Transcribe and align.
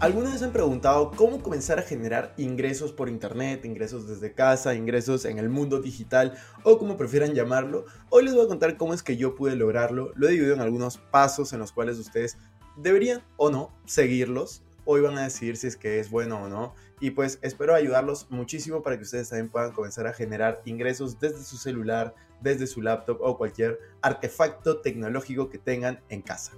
¿Alguna 0.00 0.30
vez 0.30 0.42
han 0.42 0.52
preguntado 0.52 1.10
cómo 1.10 1.42
comenzar 1.42 1.78
a 1.78 1.82
generar 1.82 2.32
ingresos 2.38 2.90
por 2.90 3.10
internet, 3.10 3.66
ingresos 3.66 4.08
desde 4.08 4.32
casa, 4.32 4.74
ingresos 4.74 5.26
en 5.26 5.36
el 5.36 5.50
mundo 5.50 5.82
digital 5.82 6.38
o 6.62 6.78
como 6.78 6.96
prefieran 6.96 7.34
llamarlo? 7.34 7.84
Hoy 8.08 8.24
les 8.24 8.32
voy 8.32 8.46
a 8.46 8.48
contar 8.48 8.78
cómo 8.78 8.94
es 8.94 9.02
que 9.02 9.18
yo 9.18 9.34
pude 9.34 9.56
lograrlo. 9.56 10.12
Lo 10.14 10.26
he 10.26 10.30
dividido 10.30 10.54
en 10.54 10.62
algunos 10.62 10.96
pasos 10.96 11.52
en 11.52 11.58
los 11.58 11.72
cuales 11.72 11.98
ustedes 11.98 12.38
deberían 12.78 13.22
o 13.36 13.50
no 13.50 13.76
seguirlos. 13.84 14.62
Hoy 14.86 15.02
van 15.02 15.18
a 15.18 15.24
decidir 15.24 15.58
si 15.58 15.66
es 15.66 15.76
que 15.76 16.00
es 16.00 16.10
bueno 16.10 16.44
o 16.44 16.48
no. 16.48 16.72
Y 16.98 17.10
pues 17.10 17.38
espero 17.42 17.74
ayudarlos 17.74 18.26
muchísimo 18.30 18.82
para 18.82 18.96
que 18.96 19.02
ustedes 19.02 19.28
también 19.28 19.50
puedan 19.50 19.72
comenzar 19.72 20.06
a 20.06 20.14
generar 20.14 20.62
ingresos 20.64 21.20
desde 21.20 21.44
su 21.44 21.58
celular, 21.58 22.14
desde 22.40 22.66
su 22.66 22.80
laptop 22.80 23.18
o 23.20 23.36
cualquier 23.36 23.78
artefacto 24.00 24.80
tecnológico 24.80 25.50
que 25.50 25.58
tengan 25.58 26.00
en 26.08 26.22
casa. 26.22 26.52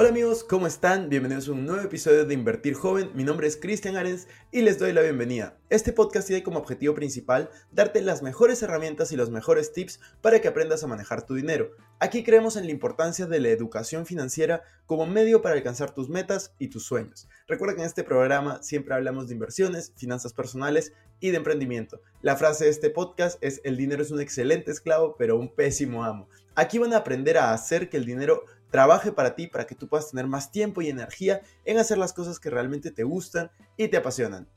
Hola 0.00 0.08
amigos, 0.08 0.44
¿cómo 0.44 0.66
están? 0.66 1.10
Bienvenidos 1.10 1.48
a 1.48 1.52
un 1.52 1.66
nuevo 1.66 1.82
episodio 1.82 2.24
de 2.24 2.32
Invertir 2.32 2.72
Joven. 2.72 3.10
Mi 3.14 3.22
nombre 3.22 3.46
es 3.46 3.58
Cristian 3.58 3.98
Arens 3.98 4.28
y 4.50 4.62
les 4.62 4.78
doy 4.78 4.94
la 4.94 5.02
bienvenida. 5.02 5.58
Este 5.68 5.92
podcast 5.92 6.26
tiene 6.26 6.42
como 6.42 6.58
objetivo 6.58 6.94
principal 6.94 7.50
darte 7.70 8.00
las 8.00 8.22
mejores 8.22 8.62
herramientas 8.62 9.12
y 9.12 9.16
los 9.16 9.28
mejores 9.28 9.74
tips 9.74 10.00
para 10.22 10.40
que 10.40 10.48
aprendas 10.48 10.82
a 10.82 10.86
manejar 10.86 11.26
tu 11.26 11.34
dinero. 11.34 11.72
Aquí 11.98 12.24
creemos 12.24 12.56
en 12.56 12.64
la 12.64 12.70
importancia 12.70 13.26
de 13.26 13.40
la 13.40 13.50
educación 13.50 14.06
financiera 14.06 14.62
como 14.86 15.04
medio 15.04 15.42
para 15.42 15.54
alcanzar 15.54 15.92
tus 15.92 16.08
metas 16.08 16.54
y 16.58 16.68
tus 16.68 16.86
sueños. 16.86 17.28
Recuerda 17.46 17.74
que 17.74 17.82
en 17.82 17.86
este 17.86 18.02
programa 18.02 18.62
siempre 18.62 18.94
hablamos 18.94 19.28
de 19.28 19.34
inversiones, 19.34 19.92
finanzas 19.98 20.32
personales 20.32 20.94
y 21.20 21.28
de 21.28 21.36
emprendimiento. 21.36 22.00
La 22.22 22.36
frase 22.36 22.64
de 22.64 22.70
este 22.70 22.88
podcast 22.88 23.36
es 23.42 23.60
el 23.64 23.76
dinero 23.76 24.02
es 24.02 24.10
un 24.10 24.22
excelente 24.22 24.70
esclavo 24.70 25.16
pero 25.18 25.38
un 25.38 25.54
pésimo 25.54 26.04
amo. 26.04 26.26
Aquí 26.54 26.78
van 26.78 26.94
a 26.94 26.98
aprender 26.98 27.38
a 27.38 27.52
hacer 27.52 27.90
que 27.90 27.96
el 27.96 28.06
dinero 28.06 28.44
trabaje 28.70 29.12
para 29.12 29.34
ti, 29.34 29.46
para 29.46 29.66
que 29.66 29.74
tú 29.74 29.88
puedas 29.88 30.10
tener 30.10 30.26
más 30.26 30.50
tiempo 30.50 30.80
y 30.82 30.88
energía 30.88 31.42
en 31.64 31.78
hacer 31.78 31.98
las 31.98 32.12
cosas 32.12 32.38
que 32.38 32.50
realmente 32.50 32.90
te 32.90 33.02
gustan 33.02 33.50
y 33.76 33.88
te 33.88 33.96
apasionan. 33.96 34.48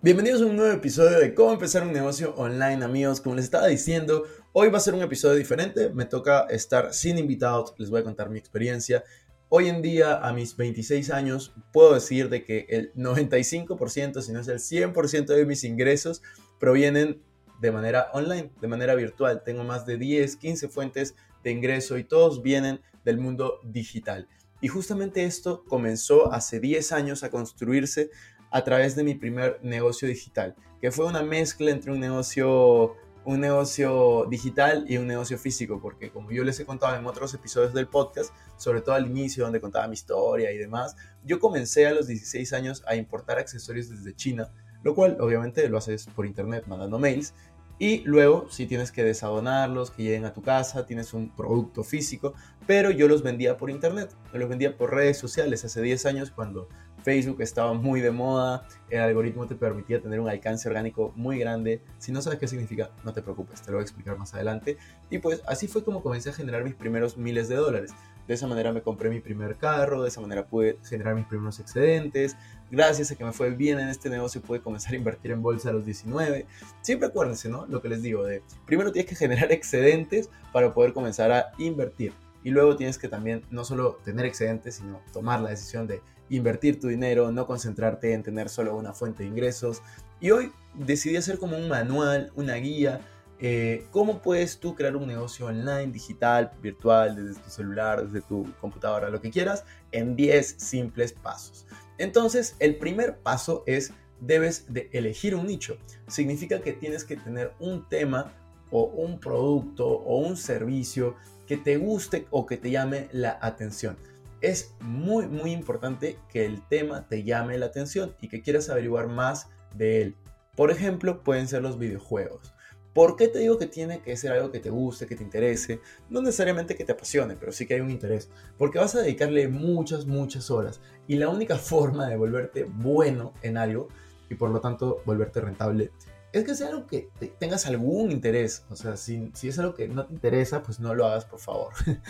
Bienvenidos 0.00 0.42
a 0.42 0.46
un 0.46 0.56
nuevo 0.56 0.72
episodio 0.72 1.18
de 1.18 1.34
cómo 1.34 1.52
empezar 1.52 1.82
un 1.82 1.92
negocio 1.92 2.34
online, 2.36 2.84
amigos. 2.84 3.20
Como 3.22 3.36
les 3.36 3.46
estaba 3.46 3.66
diciendo, 3.68 4.24
hoy 4.52 4.68
va 4.68 4.76
a 4.76 4.80
ser 4.82 4.94
un 4.94 5.02
episodio 5.02 5.36
diferente. 5.36 5.88
Me 5.88 6.04
toca 6.04 6.46
estar 6.50 6.92
sin 6.92 7.16
invitados, 7.18 7.74
les 7.78 7.88
voy 7.88 8.00
a 8.00 8.04
contar 8.04 8.28
mi 8.28 8.38
experiencia. 8.38 9.02
Hoy 9.48 9.68
en 9.68 9.80
día, 9.80 10.16
a 10.16 10.32
mis 10.32 10.56
26 10.56 11.10
años, 11.10 11.54
puedo 11.72 11.94
decir 11.94 12.28
de 12.28 12.44
que 12.44 12.66
el 12.68 12.92
95%, 12.94 14.20
si 14.20 14.32
no 14.32 14.40
es 14.40 14.48
el 14.48 14.58
100% 14.58 15.26
de 15.26 15.46
mis 15.46 15.64
ingresos, 15.64 16.22
provienen 16.60 17.22
de 17.60 17.72
manera 17.72 18.10
online, 18.12 18.50
de 18.60 18.68
manera 18.68 18.94
virtual. 18.94 19.42
Tengo 19.42 19.64
más 19.64 19.86
de 19.86 19.96
10, 19.96 20.36
15 20.36 20.68
fuentes 20.68 21.14
de 21.44 21.52
ingreso 21.52 21.98
y 21.98 22.04
todos 22.04 22.42
vienen 22.42 22.80
del 23.04 23.18
mundo 23.18 23.60
digital. 23.62 24.26
Y 24.60 24.68
justamente 24.68 25.24
esto 25.24 25.64
comenzó 25.68 26.32
hace 26.32 26.58
10 26.58 26.92
años 26.92 27.22
a 27.22 27.30
construirse 27.30 28.10
a 28.50 28.64
través 28.64 28.96
de 28.96 29.04
mi 29.04 29.14
primer 29.14 29.60
negocio 29.62 30.08
digital, 30.08 30.56
que 30.80 30.90
fue 30.90 31.04
una 31.06 31.22
mezcla 31.22 31.70
entre 31.70 31.92
un 31.92 32.00
negocio, 32.00 32.96
un 33.24 33.40
negocio 33.40 34.26
digital 34.30 34.86
y 34.88 34.96
un 34.96 35.06
negocio 35.06 35.38
físico, 35.38 35.80
porque 35.82 36.10
como 36.10 36.30
yo 36.30 36.44
les 36.44 36.58
he 36.60 36.64
contado 36.64 36.96
en 36.96 37.04
otros 37.04 37.34
episodios 37.34 37.74
del 37.74 37.88
podcast, 37.88 38.32
sobre 38.56 38.80
todo 38.80 38.94
al 38.94 39.06
inicio 39.06 39.44
donde 39.44 39.60
contaba 39.60 39.86
mi 39.86 39.94
historia 39.94 40.50
y 40.50 40.56
demás, 40.56 40.96
yo 41.24 41.40
comencé 41.40 41.86
a 41.86 41.92
los 41.92 42.06
16 42.06 42.52
años 42.54 42.82
a 42.86 42.96
importar 42.96 43.38
accesorios 43.38 43.90
desde 43.90 44.14
China, 44.14 44.50
lo 44.82 44.94
cual 44.94 45.18
obviamente 45.20 45.68
lo 45.68 45.78
haces 45.78 46.06
por 46.06 46.24
internet 46.24 46.64
mandando 46.66 46.98
mails 46.98 47.34
y 47.78 48.02
luego, 48.04 48.46
si 48.50 48.66
tienes 48.66 48.92
que 48.92 49.02
desadonarlos, 49.02 49.90
que 49.90 50.04
lleguen 50.04 50.24
a 50.24 50.32
tu 50.32 50.42
casa, 50.42 50.86
tienes 50.86 51.12
un 51.12 51.30
producto 51.30 51.82
físico, 51.82 52.34
pero 52.66 52.90
yo 52.90 53.08
los 53.08 53.22
vendía 53.22 53.56
por 53.56 53.70
internet, 53.70 54.14
los 54.32 54.48
vendía 54.48 54.76
por 54.76 54.94
redes 54.94 55.18
sociales 55.18 55.64
hace 55.64 55.82
10 55.82 56.06
años 56.06 56.30
cuando 56.30 56.68
Facebook 57.04 57.42
estaba 57.42 57.74
muy 57.74 58.00
de 58.00 58.10
moda, 58.10 58.66
el 58.88 59.00
algoritmo 59.00 59.46
te 59.46 59.54
permitía 59.54 60.00
tener 60.00 60.20
un 60.20 60.28
alcance 60.28 60.66
orgánico 60.68 61.12
muy 61.16 61.38
grande. 61.38 61.82
Si 61.98 62.10
no 62.10 62.22
sabes 62.22 62.38
qué 62.38 62.48
significa, 62.48 62.90
no 63.04 63.12
te 63.12 63.20
preocupes, 63.20 63.60
te 63.60 63.70
lo 63.70 63.76
voy 63.76 63.82
a 63.82 63.84
explicar 63.84 64.16
más 64.16 64.32
adelante. 64.32 64.78
Y 65.10 65.18
pues 65.18 65.42
así 65.46 65.68
fue 65.68 65.84
como 65.84 66.02
comencé 66.02 66.30
a 66.30 66.32
generar 66.32 66.64
mis 66.64 66.74
primeros 66.74 67.18
miles 67.18 67.48
de 67.48 67.56
dólares. 67.56 67.92
De 68.26 68.32
esa 68.32 68.46
manera 68.46 68.72
me 68.72 68.80
compré 68.80 69.10
mi 69.10 69.20
primer 69.20 69.56
carro, 69.56 70.02
de 70.02 70.08
esa 70.08 70.22
manera 70.22 70.46
pude 70.46 70.78
generar 70.88 71.14
mis 71.14 71.26
primeros 71.26 71.60
excedentes. 71.60 72.38
Gracias 72.70 73.10
a 73.10 73.16
que 73.16 73.24
me 73.24 73.32
fue 73.32 73.50
bien 73.50 73.78
en 73.78 73.90
este 73.90 74.08
negocio 74.08 74.40
pude 74.40 74.62
comenzar 74.62 74.94
a 74.94 74.96
invertir 74.96 75.30
en 75.32 75.42
bolsa 75.42 75.68
a 75.68 75.72
los 75.74 75.84
19. 75.84 76.46
Siempre 76.80 77.08
acuérdense, 77.08 77.50
¿no? 77.50 77.66
Lo 77.66 77.82
que 77.82 77.90
les 77.90 78.00
digo 78.00 78.24
de 78.24 78.42
primero 78.64 78.92
tienes 78.92 79.10
que 79.10 79.14
generar 79.14 79.52
excedentes 79.52 80.30
para 80.54 80.72
poder 80.72 80.94
comenzar 80.94 81.30
a 81.32 81.52
invertir. 81.58 82.14
Y 82.42 82.50
luego 82.50 82.76
tienes 82.76 82.96
que 82.96 83.08
también 83.08 83.42
no 83.50 83.64
solo 83.64 83.98
tener 84.04 84.24
excedentes, 84.24 84.76
sino 84.76 85.00
tomar 85.12 85.40
la 85.40 85.50
decisión 85.50 85.86
de 85.86 86.00
invertir 86.30 86.80
tu 86.80 86.88
dinero, 86.88 87.30
no 87.32 87.46
concentrarte 87.46 88.12
en 88.12 88.22
tener 88.22 88.48
solo 88.48 88.76
una 88.76 88.92
fuente 88.92 89.22
de 89.22 89.28
ingresos. 89.28 89.82
Y 90.20 90.30
hoy 90.30 90.52
decidí 90.74 91.16
hacer 91.16 91.38
como 91.38 91.56
un 91.56 91.68
manual, 91.68 92.32
una 92.34 92.54
guía, 92.54 93.00
eh, 93.40 93.86
cómo 93.90 94.22
puedes 94.22 94.58
tú 94.58 94.74
crear 94.74 94.96
un 94.96 95.06
negocio 95.06 95.46
online, 95.46 95.88
digital, 95.88 96.52
virtual, 96.62 97.16
desde 97.16 97.40
tu 97.40 97.50
celular, 97.50 98.06
desde 98.06 98.26
tu 98.26 98.46
computadora, 98.60 99.10
lo 99.10 99.20
que 99.20 99.30
quieras, 99.30 99.64
en 99.92 100.16
10 100.16 100.56
simples 100.58 101.12
pasos. 101.12 101.66
Entonces, 101.98 102.56
el 102.58 102.76
primer 102.76 103.18
paso 103.18 103.62
es, 103.66 103.92
debes 104.20 104.72
de 104.72 104.88
elegir 104.92 105.34
un 105.34 105.46
nicho. 105.46 105.76
Significa 106.08 106.60
que 106.60 106.72
tienes 106.72 107.04
que 107.04 107.16
tener 107.16 107.52
un 107.58 107.88
tema 107.88 108.32
o 108.70 108.84
un 108.84 109.20
producto 109.20 109.86
o 109.86 110.18
un 110.18 110.36
servicio 110.36 111.16
que 111.46 111.56
te 111.56 111.76
guste 111.76 112.26
o 112.30 112.46
que 112.46 112.56
te 112.56 112.70
llame 112.70 113.08
la 113.12 113.38
atención 113.42 113.96
es 114.44 114.74
muy, 114.80 115.26
muy 115.26 115.52
importante 115.52 116.18
que 116.28 116.44
el 116.44 116.66
tema 116.68 117.08
te 117.08 117.22
llame 117.22 117.58
la 117.58 117.66
atención 117.66 118.14
y 118.20 118.28
que 118.28 118.42
quieras 118.42 118.68
averiguar 118.68 119.08
más 119.08 119.48
de 119.74 120.02
él. 120.02 120.16
Por 120.56 120.70
ejemplo, 120.70 121.22
pueden 121.22 121.48
ser 121.48 121.62
los 121.62 121.78
videojuegos. 121.78 122.54
¿Por 122.92 123.16
qué 123.16 123.26
te 123.26 123.40
digo 123.40 123.58
que 123.58 123.66
tiene 123.66 124.02
que 124.02 124.16
ser 124.16 124.32
algo 124.32 124.52
que 124.52 124.60
te 124.60 124.70
guste, 124.70 125.06
que 125.06 125.16
te 125.16 125.24
interese? 125.24 125.80
No 126.10 126.20
necesariamente 126.20 126.76
que 126.76 126.84
te 126.84 126.92
apasione, 126.92 127.34
pero 127.34 127.50
sí 127.50 127.66
que 127.66 127.74
hay 127.74 127.80
un 127.80 127.90
interés. 127.90 128.30
Porque 128.56 128.78
vas 128.78 128.94
a 128.94 129.02
dedicarle 129.02 129.48
muchas, 129.48 130.06
muchas 130.06 130.50
horas. 130.50 130.80
Y 131.08 131.16
la 131.16 131.28
única 131.28 131.56
forma 131.58 132.08
de 132.08 132.16
volverte 132.16 132.64
bueno 132.64 133.32
en 133.42 133.56
algo 133.56 133.88
y 134.30 134.36
por 134.36 134.50
lo 134.50 134.60
tanto 134.60 135.02
volverte 135.04 135.40
rentable 135.40 135.90
es 136.34 136.44
que 136.44 136.54
sea 136.56 136.68
algo 136.68 136.86
que 136.86 137.08
tengas 137.38 137.64
algún 137.66 138.10
interés. 138.10 138.64
O 138.68 138.74
sea, 138.74 138.96
si, 138.96 139.30
si, 139.34 139.48
es 139.48 139.58
algo 139.60 139.74
que 139.74 139.86
no 139.86 140.04
te 140.04 140.14
interesa, 140.14 140.62
pues 140.62 140.80
no 140.80 140.92
lo 140.92 141.06
hagas, 141.06 141.24
por 141.24 141.38
favor. 141.40 141.72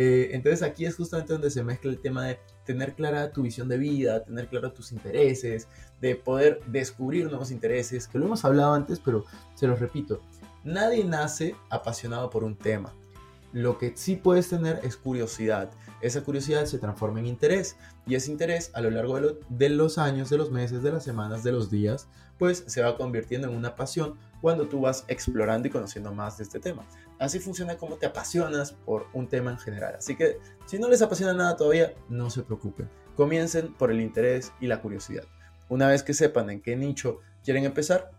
Eh, 0.00 0.30
entonces 0.32 0.62
aquí 0.62 0.84
es 0.84 0.94
justamente 0.94 1.32
donde 1.32 1.50
se 1.50 1.64
mezcla 1.64 1.90
el 1.90 1.98
tema 1.98 2.24
de 2.24 2.38
tener 2.64 2.94
clara 2.94 3.32
tu 3.32 3.42
visión 3.42 3.66
de 3.66 3.76
vida, 3.76 4.22
tener 4.22 4.46
claro 4.46 4.70
tus 4.70 4.92
intereses, 4.92 5.66
de 6.00 6.14
poder 6.14 6.60
descubrir 6.68 7.26
nuevos 7.26 7.50
intereses, 7.50 8.06
que 8.06 8.16
lo 8.16 8.26
hemos 8.26 8.44
hablado 8.44 8.74
antes, 8.74 9.00
pero 9.00 9.24
se 9.56 9.66
los 9.66 9.80
repito. 9.80 10.20
Nadie 10.62 11.02
nace 11.02 11.56
apasionado 11.68 12.30
por 12.30 12.44
un 12.44 12.54
tema. 12.54 12.94
Lo 13.52 13.76
que 13.76 13.92
sí 13.96 14.14
puedes 14.14 14.48
tener 14.48 14.78
es 14.84 14.96
curiosidad. 14.96 15.68
Esa 16.00 16.22
curiosidad 16.22 16.64
se 16.66 16.78
transforma 16.78 17.18
en 17.18 17.26
interés 17.26 17.76
y 18.06 18.14
ese 18.14 18.30
interés 18.30 18.70
a 18.74 18.80
lo 18.80 18.90
largo 18.90 19.18
de, 19.48 19.68
los 19.68 19.98
años, 19.98 20.30
de 20.30 20.38
los 20.38 20.50
meses, 20.50 20.82
de 20.82 20.92
las 20.92 21.04
semanas, 21.04 21.42
de 21.42 21.52
los 21.52 21.70
días, 21.70 22.08
pues 22.38 22.64
se 22.66 22.82
va 22.82 22.96
convirtiendo 22.96 23.48
en 23.48 23.56
una 23.56 23.74
pasión 23.74 24.14
cuando 24.40 24.68
tú 24.68 24.80
vas 24.80 25.04
explorando 25.08 25.66
y 25.66 25.70
conociendo 25.70 26.14
más 26.14 26.38
de 26.38 26.44
este 26.44 26.60
tema. 26.60 26.86
Así 27.18 27.40
funciona 27.40 27.76
como 27.76 27.96
te 27.96 28.06
apasionas 28.06 28.72
por 28.72 29.06
un 29.12 29.26
tema 29.28 29.50
en 29.50 29.58
general. 29.58 29.96
Así 29.96 30.16
que 30.16 30.38
si 30.66 30.78
no 30.78 30.88
les 30.88 31.02
apasiona 31.02 31.34
nada 31.34 31.56
todavía, 31.56 31.94
no 32.08 32.30
se 32.30 32.42
preocupen. 32.42 32.88
Comiencen 33.16 33.74
por 33.74 33.90
el 33.90 34.00
interés 34.00 34.52
y 34.60 34.68
la 34.68 34.80
curiosidad. 34.80 35.24
Una 35.68 35.88
vez 35.88 36.04
que 36.04 36.14
sepan 36.14 36.48
en 36.50 36.62
qué 36.62 36.76
nicho 36.76 37.18
quieren 37.42 37.64
empezar, 37.64 38.12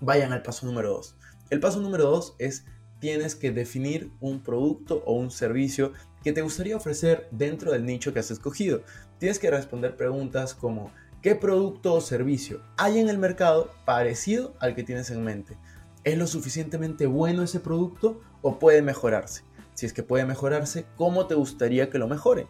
vayan 0.00 0.32
al 0.32 0.42
paso 0.42 0.66
número 0.66 0.90
2. 0.90 1.16
El 1.50 1.60
paso 1.60 1.80
número 1.80 2.04
2 2.10 2.34
es 2.38 2.64
tienes 2.98 3.34
que 3.34 3.52
definir 3.52 4.10
un 4.20 4.42
producto 4.42 5.02
o 5.06 5.12
un 5.12 5.30
servicio 5.30 5.92
que 6.24 6.32
te 6.32 6.42
gustaría 6.42 6.76
ofrecer 6.76 7.28
dentro 7.30 7.70
del 7.70 7.84
nicho 7.84 8.14
que 8.14 8.18
has 8.18 8.30
escogido. 8.30 8.82
Tienes 9.18 9.38
que 9.38 9.50
responder 9.50 9.94
preguntas 9.94 10.54
como 10.54 10.90
¿qué 11.20 11.34
producto 11.34 11.92
o 11.94 12.00
servicio 12.00 12.62
hay 12.78 12.98
en 12.98 13.10
el 13.10 13.18
mercado 13.18 13.70
parecido 13.84 14.54
al 14.58 14.74
que 14.74 14.82
tienes 14.82 15.10
en 15.10 15.22
mente? 15.22 15.58
¿Es 16.02 16.16
lo 16.16 16.26
suficientemente 16.26 17.06
bueno 17.06 17.42
ese 17.42 17.60
producto 17.60 18.20
o 18.40 18.58
puede 18.58 18.80
mejorarse? 18.80 19.42
Si 19.74 19.84
es 19.84 19.92
que 19.92 20.02
puede 20.02 20.24
mejorarse, 20.24 20.86
¿cómo 20.96 21.26
te 21.26 21.34
gustaría 21.34 21.90
que 21.90 21.98
lo 21.98 22.08
mejore? 22.08 22.46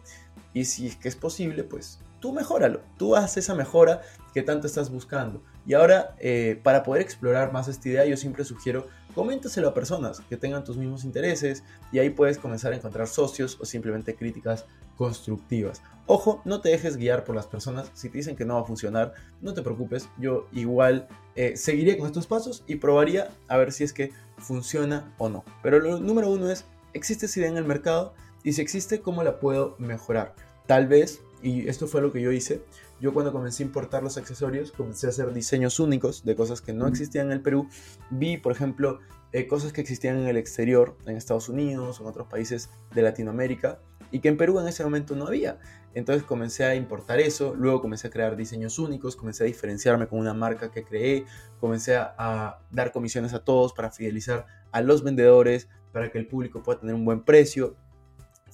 Y 0.53 0.65
si 0.65 0.87
es 0.87 0.95
que 0.95 1.09
es 1.09 1.17
posible, 1.17 1.63
pues 1.65 1.99
tú 2.21 2.31
mejóralo, 2.31 2.81
tú 2.97 3.15
haz 3.15 3.35
esa 3.35 3.55
mejora 3.55 4.01
que 4.33 4.41
tanto 4.41 4.67
estás 4.67 4.89
buscando. 4.89 5.43
Y 5.65 5.73
ahora, 5.73 6.15
eh, 6.19 6.59
para 6.63 6.83
poder 6.83 7.01
explorar 7.01 7.51
más 7.51 7.67
esta 7.67 7.89
idea, 7.89 8.05
yo 8.05 8.15
siempre 8.15 8.45
sugiero 8.45 8.87
coméntaselo 9.15 9.69
a 9.69 9.73
personas 9.73 10.19
que 10.29 10.37
tengan 10.37 10.63
tus 10.63 10.77
mismos 10.77 11.05
intereses 11.05 11.63
y 11.91 11.99
ahí 11.99 12.09
puedes 12.09 12.37
comenzar 12.37 12.73
a 12.73 12.75
encontrar 12.75 13.07
socios 13.07 13.57
o 13.59 13.65
simplemente 13.65 14.15
críticas 14.15 14.65
constructivas. 14.97 15.81
Ojo, 16.05 16.41
no 16.45 16.61
te 16.61 16.69
dejes 16.69 16.97
guiar 16.97 17.23
por 17.23 17.35
las 17.35 17.47
personas. 17.47 17.89
Si 17.93 18.09
te 18.09 18.17
dicen 18.17 18.35
que 18.35 18.45
no 18.45 18.55
va 18.55 18.61
a 18.61 18.65
funcionar, 18.65 19.13
no 19.41 19.53
te 19.53 19.61
preocupes. 19.61 20.09
Yo 20.19 20.47
igual 20.51 21.07
eh, 21.35 21.57
seguiré 21.57 21.97
con 21.97 22.07
estos 22.07 22.27
pasos 22.27 22.63
y 22.67 22.75
probaría 22.75 23.29
a 23.47 23.57
ver 23.57 23.71
si 23.71 23.83
es 23.83 23.93
que 23.93 24.11
funciona 24.37 25.13
o 25.17 25.29
no. 25.29 25.43
Pero 25.63 25.79
lo 25.79 25.99
número 25.99 26.29
uno 26.29 26.49
es, 26.49 26.65
¿existe 26.93 27.25
esa 27.25 27.39
idea 27.39 27.49
en 27.49 27.57
el 27.57 27.65
mercado? 27.65 28.13
Y 28.43 28.53
si 28.53 28.61
existe, 28.61 29.01
¿cómo 29.01 29.23
la 29.23 29.39
puedo 29.39 29.75
mejorar? 29.79 30.35
Tal 30.67 30.87
vez, 30.87 31.21
y 31.41 31.67
esto 31.67 31.87
fue 31.87 32.01
lo 32.01 32.11
que 32.11 32.21
yo 32.21 32.31
hice, 32.31 32.61
yo 32.99 33.13
cuando 33.13 33.31
comencé 33.31 33.63
a 33.63 33.65
importar 33.65 34.03
los 34.03 34.17
accesorios, 34.17 34.71
comencé 34.71 35.07
a 35.07 35.09
hacer 35.09 35.33
diseños 35.33 35.79
únicos 35.79 36.23
de 36.23 36.35
cosas 36.35 36.61
que 36.61 36.73
no 36.73 36.87
existían 36.87 37.27
en 37.27 37.33
el 37.33 37.41
Perú. 37.41 37.67
Vi, 38.09 38.37
por 38.37 38.51
ejemplo, 38.51 38.99
eh, 39.31 39.47
cosas 39.47 39.73
que 39.73 39.81
existían 39.81 40.17
en 40.17 40.27
el 40.27 40.37
exterior, 40.37 40.97
en 41.05 41.17
Estados 41.17 41.49
Unidos 41.49 41.99
o 41.99 42.03
en 42.03 42.09
otros 42.09 42.27
países 42.27 42.69
de 42.93 43.01
Latinoamérica, 43.01 43.79
y 44.11 44.19
que 44.19 44.29
en 44.29 44.37
Perú 44.37 44.59
en 44.59 44.67
ese 44.67 44.83
momento 44.83 45.15
no 45.15 45.27
había. 45.27 45.59
Entonces 45.93 46.23
comencé 46.23 46.63
a 46.63 46.75
importar 46.75 47.19
eso, 47.19 47.53
luego 47.53 47.81
comencé 47.81 48.07
a 48.07 48.11
crear 48.11 48.35
diseños 48.35 48.79
únicos, 48.79 49.15
comencé 49.15 49.43
a 49.43 49.47
diferenciarme 49.47 50.07
con 50.07 50.19
una 50.19 50.33
marca 50.33 50.71
que 50.71 50.83
creé, 50.83 51.25
comencé 51.59 51.97
a, 51.97 52.15
a 52.17 52.59
dar 52.71 52.91
comisiones 52.91 53.33
a 53.33 53.43
todos 53.43 53.73
para 53.73 53.91
fidelizar 53.91 54.45
a 54.71 54.81
los 54.81 55.03
vendedores, 55.03 55.67
para 55.91 56.11
que 56.11 56.17
el 56.17 56.27
público 56.27 56.63
pueda 56.63 56.79
tener 56.79 56.95
un 56.95 57.05
buen 57.05 57.23
precio 57.23 57.75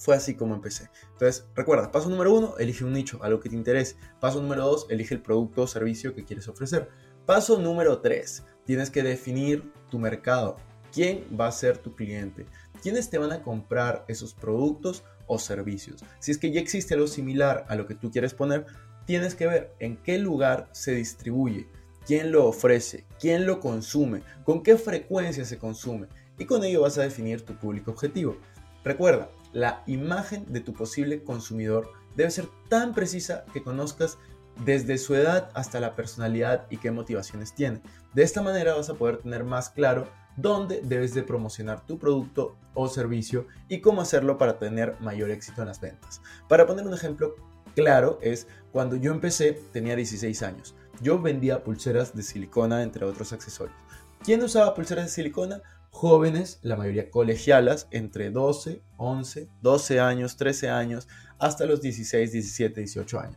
fue 0.02 0.16
así 0.16 0.34
como 0.34 0.56
empecé. 0.56 0.90
Entonces, 1.12 1.46
recuerda, 1.54 1.92
paso 1.92 2.10
número 2.10 2.34
uno, 2.34 2.56
elige 2.58 2.84
un 2.84 2.92
nicho, 2.92 3.22
a 3.22 3.28
lo 3.28 3.38
que 3.38 3.48
te 3.48 3.54
interese. 3.54 3.96
Paso 4.18 4.42
número 4.42 4.64
dos, 4.64 4.86
elige 4.90 5.14
el 5.14 5.22
producto 5.22 5.62
o 5.62 5.66
servicio 5.68 6.12
que 6.12 6.24
quieres 6.24 6.48
ofrecer. 6.48 6.88
Paso 7.24 7.60
número 7.60 8.00
tres, 8.00 8.42
tienes 8.64 8.90
que 8.90 9.04
definir 9.04 9.72
tu 9.90 10.00
mercado. 10.00 10.56
¿Quién 10.92 11.24
va 11.40 11.46
a 11.46 11.52
ser 11.52 11.78
tu 11.78 11.94
cliente? 11.94 12.46
¿Quiénes 12.82 13.10
te 13.10 13.18
van 13.18 13.30
a 13.30 13.42
comprar 13.42 14.04
esos 14.08 14.34
productos 14.34 15.04
o 15.28 15.38
servicios? 15.38 16.04
Si 16.18 16.32
es 16.32 16.38
que 16.38 16.50
ya 16.50 16.60
existe 16.60 16.94
algo 16.94 17.06
similar 17.06 17.64
a 17.68 17.76
lo 17.76 17.86
que 17.86 17.94
tú 17.94 18.10
quieres 18.10 18.34
poner, 18.34 18.66
tienes 19.06 19.36
que 19.36 19.46
ver 19.46 19.72
en 19.78 19.96
qué 19.98 20.18
lugar 20.18 20.68
se 20.72 20.96
distribuye, 20.96 21.68
quién 22.04 22.32
lo 22.32 22.46
ofrece, 22.46 23.06
quién 23.20 23.46
lo 23.46 23.60
consume, 23.60 24.22
con 24.44 24.64
qué 24.64 24.76
frecuencia 24.76 25.44
se 25.44 25.58
consume. 25.58 26.08
Y 26.38 26.44
con 26.44 26.64
ello 26.64 26.80
vas 26.80 26.98
a 26.98 27.02
definir 27.02 27.44
tu 27.44 27.54
público 27.54 27.92
objetivo. 27.92 28.36
Recuerda, 28.82 29.30
la 29.52 29.82
imagen 29.86 30.44
de 30.52 30.60
tu 30.60 30.72
posible 30.72 31.22
consumidor 31.22 31.92
debe 32.16 32.30
ser 32.30 32.48
tan 32.68 32.94
precisa 32.94 33.44
que 33.52 33.62
conozcas 33.62 34.18
desde 34.64 34.98
su 34.98 35.14
edad 35.14 35.50
hasta 35.54 35.80
la 35.80 35.94
personalidad 35.94 36.66
y 36.70 36.76
qué 36.76 36.90
motivaciones 36.90 37.54
tiene. 37.54 37.80
De 38.14 38.22
esta 38.22 38.42
manera 38.42 38.74
vas 38.74 38.90
a 38.90 38.94
poder 38.94 39.18
tener 39.18 39.44
más 39.44 39.70
claro 39.70 40.08
dónde 40.36 40.80
debes 40.82 41.14
de 41.14 41.22
promocionar 41.22 41.86
tu 41.86 41.98
producto 41.98 42.56
o 42.74 42.88
servicio 42.88 43.46
y 43.68 43.80
cómo 43.80 44.00
hacerlo 44.00 44.38
para 44.38 44.58
tener 44.58 44.96
mayor 45.00 45.30
éxito 45.30 45.62
en 45.62 45.68
las 45.68 45.80
ventas. 45.80 46.20
Para 46.48 46.66
poner 46.66 46.86
un 46.86 46.94
ejemplo 46.94 47.34
claro 47.74 48.18
es 48.22 48.46
cuando 48.70 48.96
yo 48.96 49.12
empecé 49.12 49.60
tenía 49.72 49.96
16 49.96 50.42
años. 50.42 50.74
Yo 51.00 51.20
vendía 51.20 51.64
pulseras 51.64 52.14
de 52.14 52.22
silicona 52.22 52.82
entre 52.82 53.04
otros 53.04 53.32
accesorios. 53.32 53.76
¿Quién 54.22 54.42
usaba 54.42 54.74
pulseras 54.74 55.06
de 55.06 55.10
silicona? 55.10 55.62
Jóvenes, 55.92 56.58
la 56.62 56.74
mayoría 56.74 57.10
colegialas, 57.10 57.86
entre 57.92 58.30
12, 58.30 58.82
11, 58.96 59.48
12 59.60 60.00
años, 60.00 60.36
13 60.36 60.70
años, 60.70 61.06
hasta 61.38 61.66
los 61.66 61.80
16, 61.80 62.32
17, 62.32 62.80
18 62.80 63.20
años. 63.20 63.36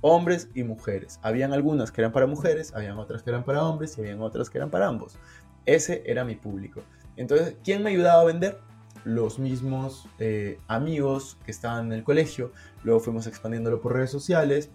Hombres 0.00 0.48
y 0.54 0.62
mujeres. 0.62 1.18
Habían 1.22 1.52
algunas 1.52 1.90
que 1.90 2.00
eran 2.00 2.12
para 2.12 2.26
mujeres, 2.26 2.72
habían 2.74 2.96
otras 2.98 3.22
que 3.22 3.30
eran 3.30 3.44
para 3.44 3.64
hombres 3.64 3.98
y 3.98 4.02
habían 4.02 4.22
otras 4.22 4.48
que 4.48 4.58
eran 4.58 4.70
para 4.70 4.86
ambos. 4.86 5.18
Ese 5.66 6.04
era 6.06 6.24
mi 6.24 6.36
público. 6.36 6.82
Entonces, 7.16 7.56
¿quién 7.64 7.82
me 7.82 7.90
ayudaba 7.90 8.22
a 8.22 8.24
vender? 8.24 8.58
Los 9.04 9.38
mismos 9.38 10.08
eh, 10.18 10.58
amigos 10.68 11.38
que 11.44 11.50
estaban 11.50 11.86
en 11.86 11.92
el 11.92 12.04
colegio. 12.04 12.52
Luego 12.84 13.00
fuimos 13.00 13.26
expandiéndolo 13.26 13.80
por 13.80 13.94
redes 13.94 14.10
sociales. 14.10 14.70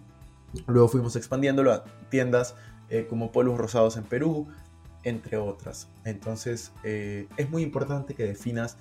Luego 0.66 0.88
fuimos 0.88 1.16
expandiéndolo 1.16 1.72
a 1.72 1.84
tiendas 2.10 2.54
eh, 2.90 3.06
como 3.08 3.32
Polos 3.32 3.56
Rosados 3.56 3.96
en 3.96 4.04
Perú, 4.04 4.48
entre 5.04 5.36
otras. 5.36 5.88
Entonces 6.04 6.72
eh, 6.84 7.28
es 7.36 7.50
muy 7.50 7.62
importante 7.62 8.14
que 8.14 8.24
definas 8.24 8.76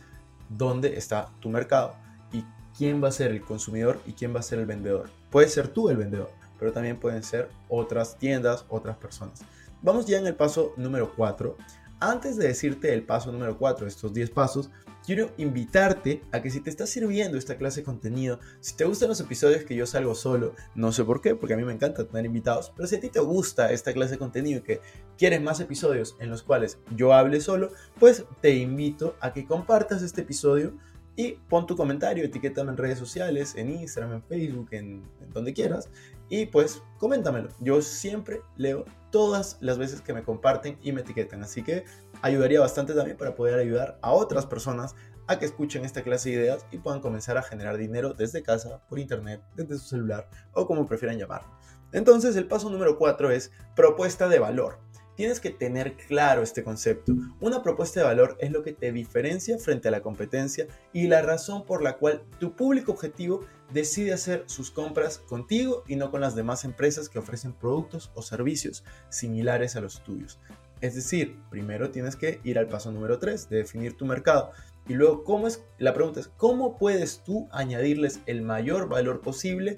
dónde 0.50 0.98
está 0.98 1.30
tu 1.40 1.50
mercado 1.50 1.96
y 2.32 2.44
quién 2.78 3.04
va 3.04 3.10
a 3.10 3.12
ser 3.12 3.32
el 3.32 3.42
consumidor 3.42 4.00
y 4.06 4.14
quién 4.14 4.36
va 4.36 4.40
a 4.40 4.44
ser 4.44 4.60
el 4.60 4.66
vendedor. 4.66 5.10
Puede 5.30 5.48
ser 5.48 5.68
tú 5.68 5.90
el 5.90 5.98
vendedor, 5.98 6.32
pero 6.60 6.72
también 6.72 6.98
pueden 6.98 7.24
ser 7.24 7.50
otras 7.70 8.18
tiendas, 8.18 8.66
otras 8.70 8.98
personas. 8.98 9.42
Vamos 9.82 10.06
ya 10.06 10.20
en 10.20 10.28
el 10.28 10.36
paso 10.36 10.74
número 10.78 11.14
4. 11.16 11.58
Antes 12.00 12.38
de 12.38 12.48
decirte 12.48 12.94
el 12.94 13.04
paso 13.04 13.32
número 13.32 13.58
4, 13.58 13.88
estos 13.88 14.14
10 14.14 14.30
pasos, 14.32 14.70
quiero 15.06 15.32
invitarte 15.38 16.22
a 16.32 16.42
que 16.42 16.50
si 16.50 16.60
te 16.62 16.70
está 16.70 16.86
sirviendo 16.86 17.38
esta 17.38 17.58
clase 17.58 17.82
de 17.82 17.86
contenido, 17.86 18.40
si 18.60 18.76
te 18.76 18.86
gustan 18.86 19.10
los 19.10 19.20
episodios 19.20 19.64
que 19.64 19.76
yo 19.76 19.86
salgo 19.86 20.16
solo, 20.16 20.56
no 20.76 20.92
sé 20.92 21.04
por 21.04 21.22
qué, 21.22 21.36
porque 21.36 21.54
a 21.54 21.58
mí 21.58 21.64
me 21.64 21.74
encanta 21.74 22.06
tener 22.06 22.26
invitados, 22.26 22.72
pero 22.76 22.88
si 22.88 22.96
a 22.96 23.00
ti 23.00 23.10
te 23.10 23.20
gusta 23.20 23.72
esta 23.72 23.94
clase 23.94 24.14
de 24.14 24.20
contenido 24.20 24.60
y 24.60 24.64
que 24.64 24.82
quieres 25.18 25.42
más 25.42 25.60
episodios 25.60 26.16
en 26.20 26.30
los 26.30 26.44
cuales 26.44 26.78
yo 26.96 27.14
hable 27.14 27.42
solo, 27.42 27.72
pues 28.00 28.26
te 28.42 28.56
invito 28.56 29.16
a 29.20 29.34
que 29.34 29.46
compartas 29.46 30.02
este 30.02 30.22
episodio 30.22 30.74
y 31.16 31.34
pon 31.50 31.66
tu 31.68 31.76
comentario, 31.76 32.24
etiquétame 32.24 32.72
en 32.72 32.78
redes 32.78 32.98
sociales, 32.98 33.56
en 33.56 33.70
Instagram, 33.70 34.14
en 34.14 34.24
Facebook, 34.24 34.70
en, 34.72 35.04
en 35.22 35.30
donde 35.32 35.54
quieras, 35.54 35.90
y 36.30 36.46
pues 36.46 36.82
coméntamelo. 36.98 37.50
Yo 37.60 37.82
siempre 37.82 38.42
leo 38.56 38.86
todas 39.12 39.58
las 39.60 39.78
veces 39.78 40.02
que 40.02 40.14
me 40.14 40.24
comparten 40.24 40.78
y 40.82 40.94
me 40.94 41.02
etiquetan, 41.02 41.44
así 41.44 41.62
que 41.62 41.84
ayudaría 42.22 42.60
bastante 42.60 42.94
también 42.94 43.18
para 43.18 43.36
poder 43.36 43.60
ayudar 43.60 43.98
a 44.02 44.12
otras 44.12 44.46
personas 44.46 44.96
a 45.28 45.40
que 45.40 45.46
escuchen 45.46 45.86
esta 45.86 46.04
clase 46.04 46.30
de 46.30 46.36
ideas 46.36 46.66
y 46.72 46.78
puedan 46.78 47.02
comenzar 47.02 47.38
a 47.38 47.44
generar 47.44 47.78
dinero 47.78 48.14
desde 48.14 48.44
casa, 48.44 48.82
por 48.90 49.00
internet, 49.00 49.42
desde 49.56 49.78
su 49.78 49.88
celular 49.88 50.30
o 50.54 50.68
como 50.68 50.86
prefieran 50.86 51.18
llamarlo. 51.18 51.50
Entonces 51.94 52.36
el 52.36 52.48
paso 52.48 52.70
número 52.70 52.98
4 52.98 53.32
es 53.32 53.52
propuesta 53.76 54.28
de 54.28 54.40
valor. 54.40 54.80
Tienes 55.16 55.40
que 55.40 55.52
tener 55.52 55.98
claro 55.98 56.42
este 56.42 56.64
concepto. 56.64 57.14
Una 57.42 57.62
propuesta 57.62 58.00
de 58.00 58.06
valor 58.06 58.38
es 58.40 58.52
lo 58.52 58.64
que 58.64 58.72
te 58.72 58.92
diferencia 58.92 59.58
frente 59.60 59.90
a 59.90 59.92
la 59.92 60.02
competencia 60.02 60.68
y 60.94 61.08
la 61.08 61.22
razón 61.22 61.66
por 61.66 61.84
la 61.84 61.98
cual 61.98 62.24
tu 62.40 62.56
público 62.56 62.94
objetivo 62.94 63.42
decide 63.72 64.14
hacer 64.14 64.46
sus 64.48 64.72
compras 64.72 65.20
contigo 65.20 65.84
y 65.88 65.96
no 65.96 66.12
con 66.12 66.22
las 66.22 66.34
demás 66.34 66.64
empresas 66.64 67.10
que 67.10 67.20
ofrecen 67.20 67.54
productos 67.54 68.10
o 68.16 68.22
servicios 68.22 68.84
similares 69.10 69.76
a 69.76 69.82
los 69.82 70.02
tuyos. 70.02 70.40
Es 70.82 70.96
decir, 70.96 71.40
primero 71.50 71.92
tienes 71.92 72.16
que 72.16 72.40
ir 72.44 72.58
al 72.58 72.68
paso 72.68 72.92
número 72.92 73.20
3 73.20 73.50
de 73.50 73.58
definir 73.58 73.96
tu 73.96 74.06
mercado. 74.06 74.52
Y 74.88 74.96
luego, 74.96 75.24
¿cómo 75.24 75.48
es? 75.48 75.64
La 75.78 75.94
pregunta 75.94 76.20
es, 76.20 76.28
¿cómo 76.28 76.78
puedes 76.78 77.24
tú 77.24 77.48
añadirles 77.52 78.20
el 78.26 78.42
mayor 78.42 78.90
valor 78.90 79.22
posible? 79.22 79.78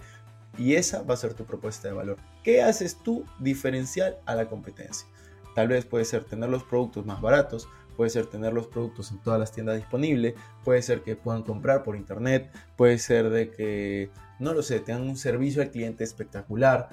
Y 0.57 0.75
esa 0.75 1.01
va 1.03 1.15
a 1.15 1.17
ser 1.17 1.33
tu 1.33 1.45
propuesta 1.45 1.89
de 1.89 1.93
valor. 1.93 2.17
¿Qué 2.43 2.61
haces 2.61 2.97
tú 3.03 3.25
diferencial 3.39 4.17
a 4.25 4.35
la 4.35 4.47
competencia? 4.47 5.07
Tal 5.55 5.67
vez 5.67 5.85
puede 5.85 6.05
ser 6.05 6.23
tener 6.23 6.49
los 6.49 6.63
productos 6.63 7.05
más 7.05 7.21
baratos, 7.21 7.67
puede 7.97 8.09
ser 8.09 8.25
tener 8.27 8.53
los 8.53 8.67
productos 8.67 9.11
en 9.11 9.19
todas 9.19 9.39
las 9.39 9.51
tiendas 9.51 9.75
disponibles, 9.75 10.35
puede 10.63 10.81
ser 10.81 11.01
que 11.01 11.15
puedan 11.15 11.43
comprar 11.43 11.83
por 11.83 11.95
internet, 11.95 12.51
puede 12.75 12.97
ser 12.97 13.29
de 13.29 13.51
que, 13.51 14.09
no 14.39 14.53
lo 14.53 14.63
sé, 14.63 14.79
tengan 14.79 15.03
un 15.03 15.17
servicio 15.17 15.61
al 15.61 15.69
cliente 15.69 16.03
espectacular, 16.03 16.89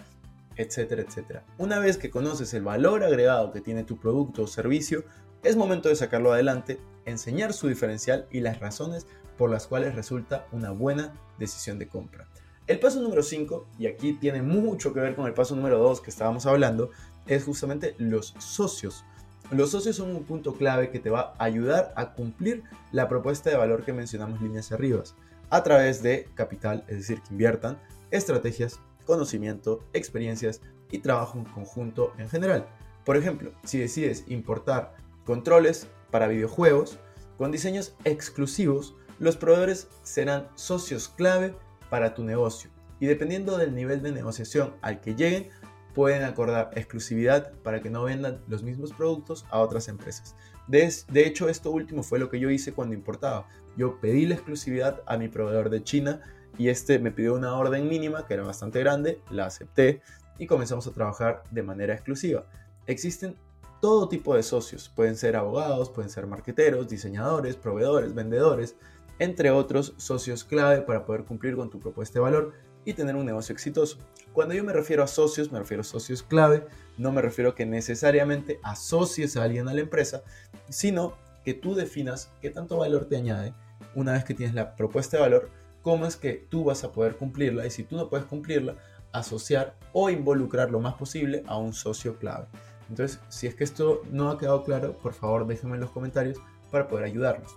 etcétera, 0.57 1.03
etcétera. 1.03 1.45
Una 1.59 1.79
vez 1.79 1.97
que 1.97 2.11
conoces 2.11 2.53
el 2.55 2.63
valor 2.63 3.05
agregado 3.05 3.53
que 3.53 3.61
tiene 3.61 3.85
tu 3.85 3.99
producto 3.99 4.43
o 4.43 4.47
servicio, 4.47 5.05
es 5.43 5.57
momento 5.57 5.89
de 5.89 5.97
sacarlo 5.97 6.33
adelante, 6.33 6.79
enseñar 7.07 7.53
su 7.53 7.69
diferencial 7.69 8.27
y 8.31 8.41
las 8.41 8.61
razones 8.61 9.07
por 9.39 9.51
las 9.51 9.67
cuales 9.67 9.95
resulta 9.95 10.47
una 10.53 10.71
buena 10.71 11.15
decisión 11.39 11.79
de 11.79 11.89
compra. 11.89 12.29
El 12.67 12.79
paso 12.79 13.01
número 13.01 13.23
5, 13.23 13.67
y 13.79 13.87
aquí 13.87 14.13
tiene 14.13 14.43
mucho 14.43 14.93
que 14.93 15.01
ver 15.01 15.17
con 15.17 15.27
el 15.27 15.35
paso 15.35 15.57
número 15.57 15.79
2 15.79 16.03
que 16.03 16.11
estábamos 16.11 16.47
hablando, 16.47 16.91
es 17.27 17.45
justamente 17.45 17.95
los 17.99 18.35
socios. 18.39 19.05
Los 19.51 19.71
socios 19.71 19.97
son 19.97 20.15
un 20.15 20.25
punto 20.25 20.55
clave 20.55 20.91
que 20.91 21.01
te 21.01 21.11
va 21.11 21.35
a 21.39 21.45
ayudar 21.45 21.93
a 21.97 22.13
cumplir 22.13 22.63
la 22.93 23.09
propuesta 23.09 23.51
de 23.51 23.57
valor 23.57 23.85
que 23.85 23.93
mencionamos 23.93 24.41
líneas 24.41 24.71
arriba, 24.71 25.03
a 25.49 25.63
través 25.65 26.03
de 26.03 26.29
capital, 26.35 26.85
es 26.87 26.99
decir, 26.99 27.21
que 27.23 27.33
inviertan, 27.33 27.79
estrategias, 28.13 28.79
conocimiento, 29.11 29.85
experiencias 29.93 30.61
y 30.91 30.99
trabajo 30.99 31.39
en 31.39 31.45
conjunto 31.45 32.13
en 32.19 32.29
general. 32.29 32.67
Por 33.05 33.17
ejemplo, 33.17 33.53
si 33.65 33.79
decides 33.79 34.25
importar 34.29 34.95
controles 35.25 35.89
para 36.11 36.29
videojuegos 36.29 36.99
con 37.37 37.51
diseños 37.51 37.95
exclusivos, 38.05 38.95
los 39.19 39.37
proveedores 39.37 39.89
serán 40.03 40.49
socios 40.55 41.09
clave 41.09 41.55
para 41.91 42.15
tu 42.15 42.25
negocio 42.25 42.71
y 43.01 43.07
dependiendo 43.07 43.59
del 43.59 43.75
nivel 43.75 44.03
de 44.03 44.13
negociación 44.13 44.75
al 44.83 45.01
que 45.01 45.15
lleguen, 45.15 45.49
pueden 45.95 46.23
acordar 46.23 46.71
exclusividad 46.77 47.53
para 47.63 47.81
que 47.81 47.91
no 47.91 48.05
vendan 48.05 48.41
los 48.47 48.63
mismos 48.63 48.93
productos 48.93 49.45
a 49.51 49.59
otras 49.59 49.89
empresas. 49.89 50.37
De, 50.69 50.93
de, 51.09 51.27
hecho, 51.27 51.49
esto 51.49 51.73
último 51.73 52.05
fue 52.05 52.21
lo 52.21 52.29
que 52.29 52.39
yo 52.39 52.49
hice 52.49 52.73
cuando 52.73 52.95
importaba. 52.95 53.49
Yo 53.77 53.99
pedí 54.01 54.27
la 54.27 54.35
exclusividad 54.35 55.03
a 55.07 55.17
mi 55.17 55.29
proveedor 55.29 55.69
de 55.69 55.83
China 55.83 56.21
y 56.59 56.69
este 56.69 56.99
me 56.99 57.11
pidió 57.11 57.35
una 57.35 57.57
orden 57.57 57.89
mínima 57.89 58.27
que 58.27 58.35
era 58.35 58.45
bastante 58.45 58.81
grande, 58.81 59.21
la 59.31 59.47
acepté 59.47 60.03
y 60.39 60.47
comenzamos 60.47 60.87
a 60.87 60.93
trabajar 60.93 61.43
de 61.51 61.63
manera 61.63 61.95
exclusiva. 61.95 62.47
Existen 62.87 63.37
todo 63.81 64.09
tipo 64.09 64.35
de 64.35 64.43
socios. 64.43 64.91
Pueden 64.95 65.17
ser 65.17 65.37
abogados, 65.37 65.91
pueden 65.91 66.11
ser 66.11 66.27
marqueteros, 66.27 66.89
diseñadores, 66.89 67.57
proveedores, 67.57 68.15
vendedores, 68.15 68.77
entre 69.19 69.51
otros 69.51 69.95
socios 69.97 70.45
clave 70.45 70.83
para 70.83 71.05
poder 71.05 71.25
cumplir 71.25 71.57
con 71.57 71.71
tu 71.71 71.79
propuesta 71.79 72.15
de 72.15 72.23
valor 72.23 72.53
y 72.85 72.95
tener 72.95 73.17
un 73.17 73.27
negocio 73.27 73.53
exitoso. 73.53 73.99
Cuando 74.33 74.55
yo 74.55 74.65
me 74.65 74.73
refiero 74.73 75.03
a 75.03 75.07
socios, 75.07 75.51
me 75.53 75.59
refiero 75.59 75.83
a 75.83 75.85
socios 75.85 76.23
clave, 76.23 76.67
no 76.97 77.13
me 77.13 77.21
refiero 77.21 77.55
que 77.55 77.67
necesariamente 77.67 78.61
asocies 78.63 79.37
a 79.37 79.43
alguien 79.43 79.69
a 79.69 79.75
la 79.75 79.81
empresa, 79.81 80.23
sino 80.69 81.15
que 81.45 81.55
tú 81.55 81.75
definas 81.75 82.31
qué 82.41 82.51
tanto 82.51 82.79
valor 82.79 83.07
te 83.07 83.17
añade 83.17 83.55
una 83.95 84.13
vez 84.13 84.25
que 84.25 84.35
tienes 84.35 84.55
la 84.55 84.77
propuesta 84.77 85.17
de 85.17 85.23
valor, 85.23 85.51
cómo 85.83 86.07
es 86.07 86.17
que 86.17 86.47
tú 86.49 86.65
vas 86.65 86.85
a 86.85 86.93
poder 86.93 87.17
cumplirla 87.17 87.67
y 87.67 87.71
si 87.71 87.85
tú 87.85 87.97
no 87.97 88.09
puedes 88.09 88.27
cumplirla, 88.27 88.77
asociar 89.13 89.77
o 89.93 90.11
involucrar 90.11 90.71
lo 90.71 90.81
más 90.81 90.95
posible 90.95 91.43
a 91.47 91.57
un 91.59 91.73
socio 91.73 92.17
clave. 92.17 92.47
Entonces, 92.89 93.21
si 93.29 93.47
es 93.47 93.55
que 93.55 93.65
esto 93.65 94.03
no 94.11 94.31
ha 94.31 94.39
quedado 94.39 94.65
claro, 94.65 94.99
por 94.99 95.13
favor 95.13 95.47
déjenme 95.47 95.77
en 95.77 95.81
los 95.81 95.91
comentarios 95.91 96.39
para 96.71 96.89
poder 96.89 97.05
ayudarnos. 97.05 97.57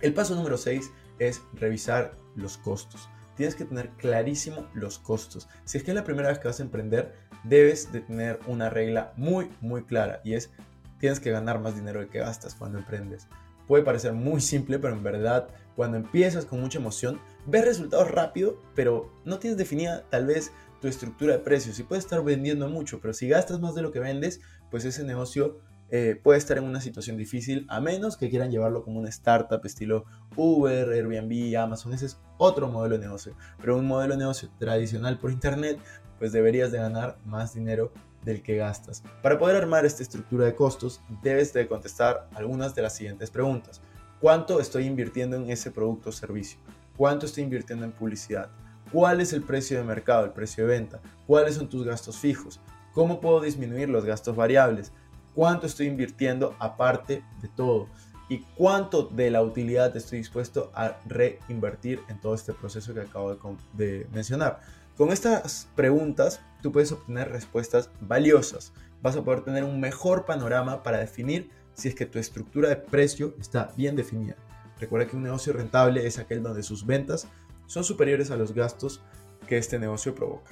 El 0.00 0.14
paso 0.14 0.34
número 0.34 0.56
6 0.56 0.90
es 1.18 1.42
revisar 1.54 2.14
los 2.36 2.56
costos. 2.58 3.08
Tienes 3.36 3.54
que 3.54 3.64
tener 3.64 3.90
clarísimo 3.90 4.66
los 4.74 4.98
costos. 4.98 5.48
Si 5.64 5.78
es 5.78 5.84
que 5.84 5.92
es 5.92 5.94
la 5.94 6.04
primera 6.04 6.28
vez 6.28 6.38
que 6.38 6.48
vas 6.48 6.58
a 6.58 6.64
emprender, 6.64 7.14
debes 7.44 7.92
de 7.92 8.00
tener 8.00 8.40
una 8.46 8.68
regla 8.68 9.12
muy, 9.16 9.48
muy 9.60 9.84
clara 9.84 10.20
y 10.24 10.34
es 10.34 10.50
tienes 10.98 11.20
que 11.20 11.30
ganar 11.30 11.60
más 11.60 11.76
dinero 11.76 12.08
que 12.08 12.18
gastas 12.18 12.54
cuando 12.54 12.78
emprendes. 12.78 13.28
Puede 13.66 13.84
parecer 13.84 14.12
muy 14.12 14.40
simple, 14.40 14.78
pero 14.78 14.94
en 14.94 15.02
verdad, 15.02 15.48
cuando 15.78 15.96
empiezas 15.96 16.44
con 16.44 16.60
mucha 16.60 16.80
emoción, 16.80 17.20
ves 17.46 17.64
resultados 17.64 18.10
rápido, 18.10 18.58
pero 18.74 19.12
no 19.24 19.38
tienes 19.38 19.56
definida 19.56 20.02
tal 20.10 20.26
vez 20.26 20.50
tu 20.80 20.88
estructura 20.88 21.34
de 21.34 21.38
precios 21.38 21.78
y 21.78 21.84
puedes 21.84 22.02
estar 22.02 22.20
vendiendo 22.24 22.68
mucho, 22.68 22.98
pero 23.00 23.14
si 23.14 23.28
gastas 23.28 23.60
más 23.60 23.76
de 23.76 23.82
lo 23.82 23.92
que 23.92 24.00
vendes, 24.00 24.40
pues 24.72 24.84
ese 24.84 25.04
negocio 25.04 25.60
eh, 25.90 26.20
puede 26.20 26.40
estar 26.40 26.58
en 26.58 26.64
una 26.64 26.80
situación 26.80 27.16
difícil, 27.16 27.64
a 27.68 27.80
menos 27.80 28.16
que 28.16 28.28
quieran 28.28 28.50
llevarlo 28.50 28.82
como 28.82 28.98
una 28.98 29.08
startup 29.08 29.64
estilo 29.64 30.04
Uber, 30.34 30.88
Airbnb, 30.88 31.56
Amazon. 31.56 31.92
Ese 31.92 32.06
es 32.06 32.18
otro 32.38 32.66
modelo 32.66 32.96
de 32.98 33.02
negocio. 33.02 33.36
Pero 33.60 33.78
un 33.78 33.86
modelo 33.86 34.14
de 34.14 34.18
negocio 34.18 34.50
tradicional 34.58 35.16
por 35.20 35.30
Internet, 35.30 35.78
pues 36.18 36.32
deberías 36.32 36.72
de 36.72 36.78
ganar 36.78 37.18
más 37.24 37.54
dinero 37.54 37.92
del 38.24 38.42
que 38.42 38.56
gastas. 38.56 39.04
Para 39.22 39.38
poder 39.38 39.54
armar 39.54 39.86
esta 39.86 40.02
estructura 40.02 40.44
de 40.44 40.56
costos, 40.56 41.00
debes 41.22 41.52
de 41.52 41.68
contestar 41.68 42.28
algunas 42.34 42.74
de 42.74 42.82
las 42.82 42.96
siguientes 42.96 43.30
preguntas. 43.30 43.80
¿Cuánto 44.20 44.60
estoy 44.60 44.84
invirtiendo 44.84 45.36
en 45.36 45.50
ese 45.50 45.70
producto 45.70 46.10
o 46.10 46.12
servicio? 46.12 46.58
¿Cuánto 46.96 47.26
estoy 47.26 47.44
invirtiendo 47.44 47.84
en 47.84 47.92
publicidad? 47.92 48.50
¿Cuál 48.92 49.20
es 49.20 49.32
el 49.32 49.42
precio 49.42 49.78
de 49.78 49.84
mercado, 49.84 50.24
el 50.24 50.32
precio 50.32 50.66
de 50.66 50.70
venta? 50.70 51.00
¿Cuáles 51.26 51.54
son 51.54 51.68
tus 51.68 51.84
gastos 51.84 52.16
fijos? 52.16 52.60
¿Cómo 52.92 53.20
puedo 53.20 53.40
disminuir 53.40 53.88
los 53.88 54.04
gastos 54.04 54.34
variables? 54.34 54.92
cuánto 55.38 55.68
estoy 55.68 55.86
invirtiendo 55.86 56.56
aparte 56.58 57.22
de 57.40 57.46
todo 57.46 57.86
y 58.28 58.38
cuánto 58.56 59.04
de 59.04 59.30
la 59.30 59.40
utilidad 59.40 59.96
estoy 59.96 60.18
dispuesto 60.18 60.72
a 60.74 60.98
reinvertir 61.06 62.00
en 62.08 62.20
todo 62.20 62.34
este 62.34 62.52
proceso 62.52 62.92
que 62.92 63.02
acabo 63.02 63.36
de, 63.74 64.08
mencionar. 64.12 64.58
Con 64.96 65.12
estas 65.12 65.68
preguntas 65.76 66.40
tú 66.60 66.72
puedes 66.72 66.90
obtener 66.90 67.30
respuestas 67.30 67.88
valiosas. 68.00 68.72
Vas 69.00 69.14
a 69.14 69.22
poder 69.22 69.42
tener 69.42 69.62
un 69.62 69.78
mejor 69.78 70.24
panorama 70.24 70.82
para 70.82 70.98
definir 70.98 71.52
si 71.78 71.88
es 71.88 71.94
que 71.94 72.06
tu 72.06 72.18
estructura 72.18 72.68
de 72.68 72.76
precio 72.76 73.34
está 73.40 73.72
bien 73.76 73.94
definida. 73.94 74.36
Recuerda 74.80 75.06
que 75.06 75.16
un 75.16 75.22
negocio 75.22 75.52
rentable 75.52 76.06
es 76.06 76.18
aquel 76.18 76.42
donde 76.42 76.64
sus 76.64 76.84
ventas 76.84 77.28
son 77.66 77.84
superiores 77.84 78.30
a 78.30 78.36
los 78.36 78.52
gastos 78.52 79.00
que 79.46 79.58
este 79.58 79.78
negocio 79.78 80.14
provoca. 80.14 80.50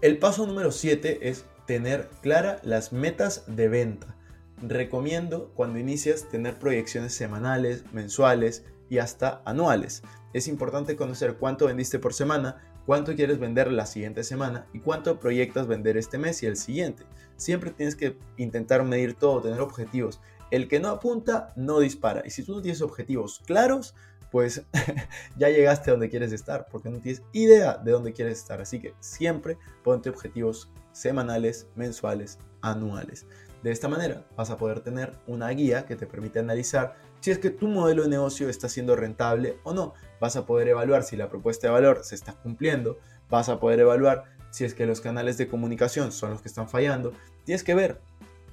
El 0.00 0.18
paso 0.18 0.46
número 0.46 0.72
7 0.72 1.28
es 1.28 1.44
tener 1.66 2.08
clara 2.22 2.58
las 2.62 2.92
metas 2.92 3.44
de 3.46 3.68
venta. 3.68 4.16
Recomiendo 4.62 5.52
cuando 5.54 5.78
inicias 5.78 6.28
tener 6.30 6.58
proyecciones 6.58 7.14
semanales, 7.14 7.84
mensuales 7.92 8.64
y 8.88 8.98
hasta 8.98 9.42
anuales. 9.44 10.02
Es 10.32 10.48
importante 10.48 10.96
conocer 10.96 11.34
cuánto 11.34 11.66
vendiste 11.66 11.98
por 11.98 12.14
semana, 12.14 12.69
cuánto 12.86 13.14
quieres 13.14 13.38
vender 13.38 13.70
la 13.72 13.86
siguiente 13.86 14.24
semana 14.24 14.66
y 14.72 14.80
cuánto 14.80 15.18
proyectas 15.18 15.66
vender 15.66 15.96
este 15.96 16.18
mes 16.18 16.42
y 16.42 16.46
el 16.46 16.56
siguiente. 16.56 17.04
Siempre 17.36 17.70
tienes 17.70 17.96
que 17.96 18.16
intentar 18.36 18.84
medir 18.84 19.14
todo, 19.14 19.40
tener 19.40 19.60
objetivos. 19.60 20.20
El 20.50 20.68
que 20.68 20.80
no 20.80 20.88
apunta 20.88 21.52
no 21.56 21.80
dispara. 21.80 22.22
Y 22.24 22.30
si 22.30 22.42
tú 22.42 22.54
no 22.54 22.62
tienes 22.62 22.82
objetivos 22.82 23.40
claros, 23.46 23.94
pues 24.30 24.62
ya 25.36 25.48
llegaste 25.48 25.90
a 25.90 25.94
donde 25.94 26.10
quieres 26.10 26.32
estar, 26.32 26.66
porque 26.70 26.90
no 26.90 26.98
tienes 26.98 27.22
idea 27.32 27.76
de 27.76 27.92
dónde 27.92 28.12
quieres 28.12 28.38
estar. 28.38 28.60
Así 28.60 28.80
que 28.80 28.94
siempre 29.00 29.58
ponte 29.82 30.10
objetivos 30.10 30.70
semanales, 30.92 31.68
mensuales, 31.76 32.38
anuales. 32.62 33.26
De 33.62 33.70
esta 33.70 33.88
manera 33.88 34.26
vas 34.36 34.50
a 34.50 34.56
poder 34.56 34.80
tener 34.80 35.12
una 35.26 35.48
guía 35.50 35.84
que 35.84 35.96
te 35.96 36.06
permite 36.06 36.38
analizar 36.38 36.96
si 37.20 37.30
es 37.30 37.38
que 37.38 37.50
tu 37.50 37.68
modelo 37.68 38.04
de 38.04 38.08
negocio 38.08 38.48
está 38.48 38.68
siendo 38.68 38.96
rentable 38.96 39.58
o 39.64 39.74
no. 39.74 39.94
Vas 40.20 40.36
a 40.36 40.46
poder 40.46 40.68
evaluar 40.68 41.02
si 41.02 41.16
la 41.16 41.28
propuesta 41.28 41.66
de 41.66 41.72
valor 41.72 42.00
se 42.04 42.14
está 42.14 42.34
cumpliendo. 42.34 42.98
Vas 43.28 43.48
a 43.48 43.58
poder 43.58 43.80
evaluar 43.80 44.24
si 44.50 44.64
es 44.64 44.74
que 44.74 44.86
los 44.86 45.00
canales 45.00 45.38
de 45.38 45.48
comunicación 45.48 46.12
son 46.12 46.30
los 46.30 46.42
que 46.42 46.48
están 46.48 46.68
fallando. 46.68 47.12
Tienes 47.44 47.64
que 47.64 47.74
ver 47.74 48.00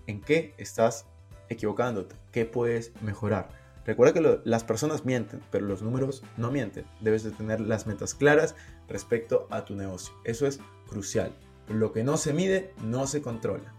en 0.08 0.22
qué 0.22 0.54
estás 0.58 1.06
equivocándote, 1.50 2.16
qué 2.32 2.46
puedes 2.46 2.94
mejorar. 3.02 3.50
Recuerda 3.86 4.14
que 4.14 4.42
las 4.44 4.64
personas 4.66 5.06
mienten, 5.06 5.42
pero 5.50 5.66
los 5.66 5.82
números 5.82 6.24
no 6.36 6.52
mienten. 6.52 6.86
Debes 7.00 7.24
de 7.24 7.32
tener 7.32 7.62
las 7.62 7.88
metas 7.88 8.14
claras 8.14 8.56
respecto 8.90 9.48
a 9.50 9.64
tu 9.64 9.76
negocio. 9.76 10.14
Eso 10.26 10.46
es 10.46 10.60
crucial. 10.90 11.34
Lo 11.70 11.94
que 11.94 12.04
no 12.04 12.18
se 12.18 12.34
mide 12.34 12.74
no 12.84 13.08
se 13.08 13.22
controla. 13.22 13.74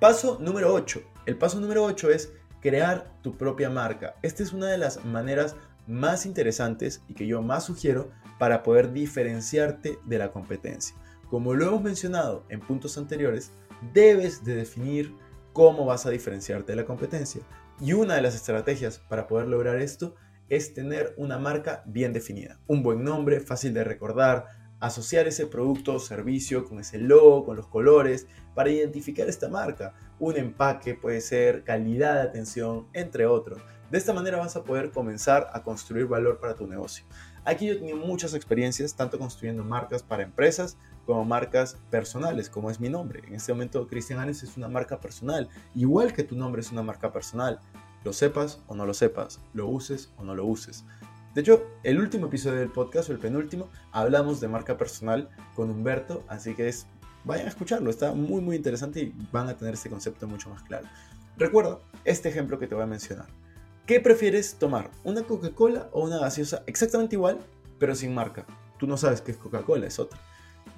Paso 0.00 0.38
número 0.40 0.72
8. 0.72 1.02
El 1.26 1.36
paso 1.36 1.60
número 1.60 1.84
8 1.84 2.10
es 2.10 2.32
crear 2.62 3.12
tu 3.22 3.36
propia 3.36 3.68
marca. 3.68 4.16
Esta 4.22 4.42
es 4.42 4.54
una 4.54 4.68
de 4.68 4.78
las 4.78 5.04
maneras 5.04 5.54
más 5.86 6.26
interesantes 6.26 7.02
y 7.08 7.14
que 7.14 7.26
yo 7.26 7.42
más 7.42 7.64
sugiero 7.64 8.10
para 8.38 8.62
poder 8.62 8.92
diferenciarte 8.92 9.98
de 10.04 10.18
la 10.18 10.32
competencia. 10.32 10.96
Como 11.28 11.54
lo 11.54 11.66
hemos 11.68 11.82
mencionado 11.82 12.44
en 12.48 12.60
puntos 12.60 12.98
anteriores, 12.98 13.52
debes 13.92 14.44
de 14.44 14.54
definir 14.54 15.14
cómo 15.52 15.84
vas 15.84 16.06
a 16.06 16.10
diferenciarte 16.10 16.72
de 16.72 16.76
la 16.76 16.84
competencia. 16.84 17.42
Y 17.80 17.94
una 17.94 18.14
de 18.14 18.22
las 18.22 18.34
estrategias 18.34 18.98
para 18.98 19.26
poder 19.26 19.48
lograr 19.48 19.80
esto 19.80 20.14
es 20.48 20.74
tener 20.74 21.14
una 21.16 21.38
marca 21.38 21.82
bien 21.86 22.12
definida. 22.12 22.58
Un 22.66 22.82
buen 22.82 23.02
nombre, 23.02 23.40
fácil 23.40 23.72
de 23.72 23.84
recordar, 23.84 24.46
asociar 24.80 25.26
ese 25.26 25.46
producto 25.46 25.94
o 25.94 25.98
servicio 25.98 26.64
con 26.64 26.80
ese 26.80 26.98
logo, 26.98 27.44
con 27.44 27.56
los 27.56 27.68
colores, 27.68 28.26
para 28.54 28.70
identificar 28.70 29.28
esta 29.28 29.48
marca. 29.48 29.94
Un 30.18 30.36
empaque 30.36 30.94
puede 30.94 31.20
ser 31.20 31.64
calidad 31.64 32.14
de 32.16 32.20
atención, 32.22 32.88
entre 32.92 33.26
otros. 33.26 33.62
De 33.92 33.98
esta 33.98 34.14
manera 34.14 34.38
vas 34.38 34.56
a 34.56 34.64
poder 34.64 34.90
comenzar 34.90 35.50
a 35.52 35.62
construir 35.62 36.06
valor 36.06 36.40
para 36.40 36.54
tu 36.54 36.66
negocio. 36.66 37.04
Aquí 37.44 37.66
yo 37.66 37.74
he 37.74 37.76
tenido 37.76 37.98
muchas 37.98 38.32
experiencias, 38.32 38.94
tanto 38.94 39.18
construyendo 39.18 39.64
marcas 39.64 40.02
para 40.02 40.22
empresas 40.22 40.78
como 41.04 41.26
marcas 41.26 41.76
personales, 41.90 42.48
como 42.48 42.70
es 42.70 42.80
mi 42.80 42.88
nombre. 42.88 43.20
En 43.26 43.34
este 43.34 43.52
momento, 43.52 43.86
Cristian 43.86 44.18
Anes 44.18 44.42
es 44.42 44.56
una 44.56 44.68
marca 44.68 44.98
personal, 44.98 45.50
igual 45.74 46.14
que 46.14 46.24
tu 46.24 46.34
nombre 46.34 46.62
es 46.62 46.72
una 46.72 46.82
marca 46.82 47.12
personal. 47.12 47.60
Lo 48.02 48.14
sepas 48.14 48.62
o 48.66 48.74
no 48.74 48.86
lo 48.86 48.94
sepas, 48.94 49.40
lo 49.52 49.68
uses 49.68 50.10
o 50.16 50.24
no 50.24 50.34
lo 50.34 50.46
uses. 50.46 50.86
De 51.34 51.42
hecho, 51.42 51.62
el 51.82 52.00
último 52.00 52.28
episodio 52.28 52.60
del 52.60 52.72
podcast, 52.72 53.10
o 53.10 53.12
el 53.12 53.18
penúltimo, 53.18 53.68
hablamos 53.90 54.40
de 54.40 54.48
marca 54.48 54.78
personal 54.78 55.28
con 55.54 55.68
Humberto, 55.68 56.24
así 56.28 56.54
que 56.54 56.66
es, 56.66 56.86
vayan 57.24 57.44
a 57.44 57.50
escucharlo, 57.50 57.90
está 57.90 58.14
muy 58.14 58.40
muy 58.40 58.56
interesante 58.56 59.00
y 59.00 59.14
van 59.30 59.50
a 59.50 59.56
tener 59.58 59.74
este 59.74 59.90
concepto 59.90 60.26
mucho 60.26 60.48
más 60.48 60.62
claro. 60.62 60.88
Recuerda 61.36 61.78
este 62.06 62.30
ejemplo 62.30 62.58
que 62.58 62.66
te 62.66 62.74
voy 62.74 62.84
a 62.84 62.86
mencionar. 62.86 63.41
¿Qué 63.86 64.00
prefieres 64.00 64.56
tomar? 64.56 64.90
¿Una 65.04 65.22
Coca-Cola 65.22 65.88
o 65.92 66.04
una 66.04 66.18
gaseosa 66.18 66.62
exactamente 66.66 67.16
igual, 67.16 67.38
pero 67.78 67.94
sin 67.94 68.14
marca? 68.14 68.46
Tú 68.78 68.86
no 68.86 68.96
sabes 68.96 69.20
qué 69.20 69.32
es 69.32 69.36
Coca-Cola, 69.36 69.86
es 69.86 69.98
otra. 69.98 70.20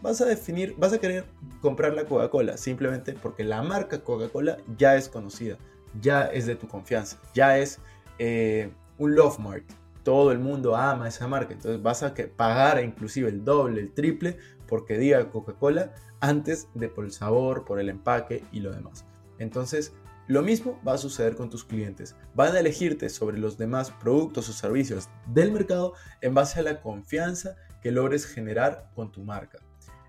Vas 0.02 0.20
a 0.20 0.24
definir, 0.24 0.74
vas 0.76 0.92
a 0.92 0.98
querer 0.98 1.24
comprar 1.60 1.94
la 1.94 2.04
Coca-Cola 2.04 2.56
simplemente 2.56 3.12
porque 3.12 3.44
la 3.44 3.62
marca 3.62 4.02
Coca-Cola 4.02 4.58
ya 4.76 4.96
es 4.96 5.08
conocida, 5.08 5.58
ya 6.00 6.24
es 6.24 6.46
de 6.46 6.56
tu 6.56 6.66
confianza, 6.66 7.18
ya 7.34 7.58
es 7.58 7.78
eh, 8.18 8.70
un 8.98 9.14
love 9.14 9.38
mark 9.38 9.64
todo 10.04 10.30
el 10.30 10.38
mundo 10.38 10.76
ama 10.76 11.08
esa 11.08 11.26
marca. 11.26 11.54
Entonces 11.54 11.82
vas 11.82 12.04
a 12.04 12.14
pagar 12.36 12.82
inclusive 12.84 13.28
el 13.28 13.44
doble, 13.44 13.80
el 13.80 13.92
triple, 13.92 14.36
porque 14.68 14.98
diga 14.98 15.30
Coca-Cola 15.30 15.94
antes 16.20 16.68
de 16.74 16.88
por 16.88 17.04
el 17.04 17.10
sabor, 17.10 17.64
por 17.64 17.80
el 17.80 17.88
empaque 17.88 18.44
y 18.52 18.60
lo 18.60 18.72
demás. 18.72 19.04
Entonces, 19.38 19.92
lo 20.26 20.42
mismo 20.42 20.80
va 20.86 20.94
a 20.94 20.98
suceder 20.98 21.36
con 21.36 21.50
tus 21.50 21.64
clientes. 21.64 22.16
Van 22.34 22.54
a 22.54 22.60
elegirte 22.60 23.08
sobre 23.08 23.38
los 23.38 23.58
demás 23.58 23.90
productos 23.90 24.48
o 24.48 24.52
servicios 24.52 25.08
del 25.26 25.52
mercado 25.52 25.94
en 26.20 26.34
base 26.34 26.60
a 26.60 26.62
la 26.62 26.80
confianza 26.80 27.56
que 27.82 27.92
logres 27.92 28.26
generar 28.26 28.90
con 28.94 29.12
tu 29.12 29.22
marca. 29.22 29.58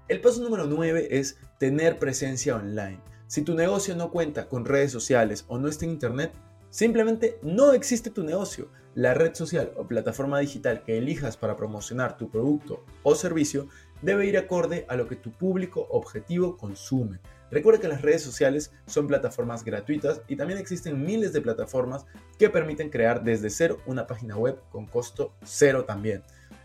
El 0.08 0.22
paso 0.22 0.42
número 0.42 0.66
9 0.66 1.08
es 1.12 1.38
tener 1.60 2.00
presencia 2.00 2.56
online. 2.56 3.02
Si 3.28 3.42
tu 3.42 3.56
negocio 3.56 3.96
no 3.96 4.12
cuenta 4.12 4.48
con 4.48 4.66
redes 4.66 4.92
sociales 4.92 5.46
o 5.48 5.58
no 5.58 5.68
está 5.68 5.86
en 5.86 5.92
internet, 5.92 6.32
Simplemente 6.76 7.40
no 7.42 7.72
existe 7.72 8.10
tu 8.10 8.22
negocio. 8.22 8.68
La 8.96 9.14
red 9.14 9.34
social 9.34 9.72
o 9.78 9.88
plataforma 9.88 10.40
digital 10.40 10.84
que 10.84 10.98
elijas 10.98 11.38
para 11.38 11.56
promocionar 11.56 12.18
tu 12.18 12.30
producto 12.30 12.84
o 13.02 13.16
servicio 13.16 13.70
debe 14.02 14.28
ir 14.28 14.38
acorde 14.38 14.86
a 14.90 14.98
lo 14.98 15.08
que 15.08 15.16
tu 15.16 15.32
público 15.32 15.88
objetivo 15.90 16.58
consume. 16.58 17.22
Recuerda 17.56 17.80
que 17.80 17.88
las 17.88 18.02
redes 18.02 18.22
sociales 18.22 18.74
son 18.86 19.08
plataformas 19.08 19.64
gratuitas 19.64 20.20
y 20.28 20.36
también 20.36 20.60
existen 20.60 21.06
miles 21.06 21.32
de 21.32 21.40
plataformas 21.40 22.06
que 22.38 22.50
permiten 22.50 22.90
crear 22.90 23.24
desde 23.24 23.50
cero 23.50 23.78
una 23.86 24.08
página 24.08 24.36
web 24.36 24.60
con 24.74 24.86
costo 24.86 25.32
cero 25.42 25.86
también. 25.86 26.22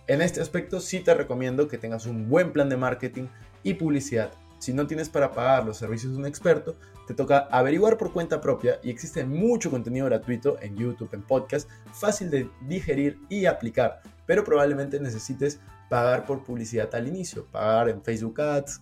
En 0.09 0.21
este 0.21 0.41
aspecto 0.41 0.81
sí 0.81 0.99
te 0.99 1.15
recomiendo 1.15 1.69
que 1.69 1.79
tengas 1.79 2.07
un 2.07 2.29
buen 2.29 2.53
plan 2.53 2.69
de 2.69 2.77
marketing 2.77 3.29
y 3.63 3.75
publicidad. 3.75 4.33
Si 4.59 4.73
no 4.73 4.89
tienes 4.89 5.09
para 5.09 5.31
pagar 5.31 5.65
los 5.65 5.77
servicios 5.77 6.13
de 6.13 6.19
un 6.19 6.27
experto, 6.27 6.75
te 7.07 7.15
toca 7.15 7.47
averiguar 7.53 7.97
por 7.97 8.13
cuenta 8.13 8.41
propia 8.41 8.81
y 8.83 8.91
existe 8.91 9.25
mucho 9.25 9.71
contenido 9.71 10.07
gratuito 10.07 10.61
en 10.61 10.77
YouTube, 10.77 11.15
en 11.15 11.23
podcast, 11.23 11.71
fácil 11.93 12.31
de 12.31 12.51
digerir 12.63 13.17
y 13.29 13.47
aplicar, 13.47 14.03
pero 14.27 14.43
probablemente 14.43 14.99
necesites 14.99 15.61
pagar 15.89 16.27
por 16.27 16.43
publicidad 16.43 16.93
al 16.97 17.07
inicio, 17.07 17.47
pagar 17.47 17.89
en 17.89 18.03
Facebook 18.03 18.41
Ads, 18.41 18.81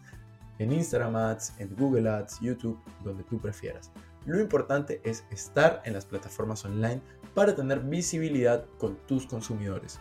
en 0.58 0.72
Instagram 0.72 1.16
Ads, 1.16 1.54
en 1.58 1.74
Google 1.76 2.08
Ads, 2.08 2.40
YouTube, 2.40 2.78
donde 3.04 3.24
tú 3.24 3.40
prefieras. 3.40 3.90
Lo 4.26 4.40
importante 4.40 5.00
es 5.04 5.24
estar 5.30 5.80
en 5.84 5.94
las 5.94 6.04
plataformas 6.04 6.64
online 6.64 7.00
para 7.34 7.54
tener 7.54 7.80
visibilidad 7.80 8.64
con 8.78 8.96
tus 9.06 9.26
consumidores. 9.26 10.00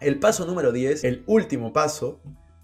El 0.00 0.18
paso 0.18 0.46
número 0.46 0.72
10, 0.72 1.04
el 1.04 1.24
último 1.26 1.72
paso, 1.72 2.20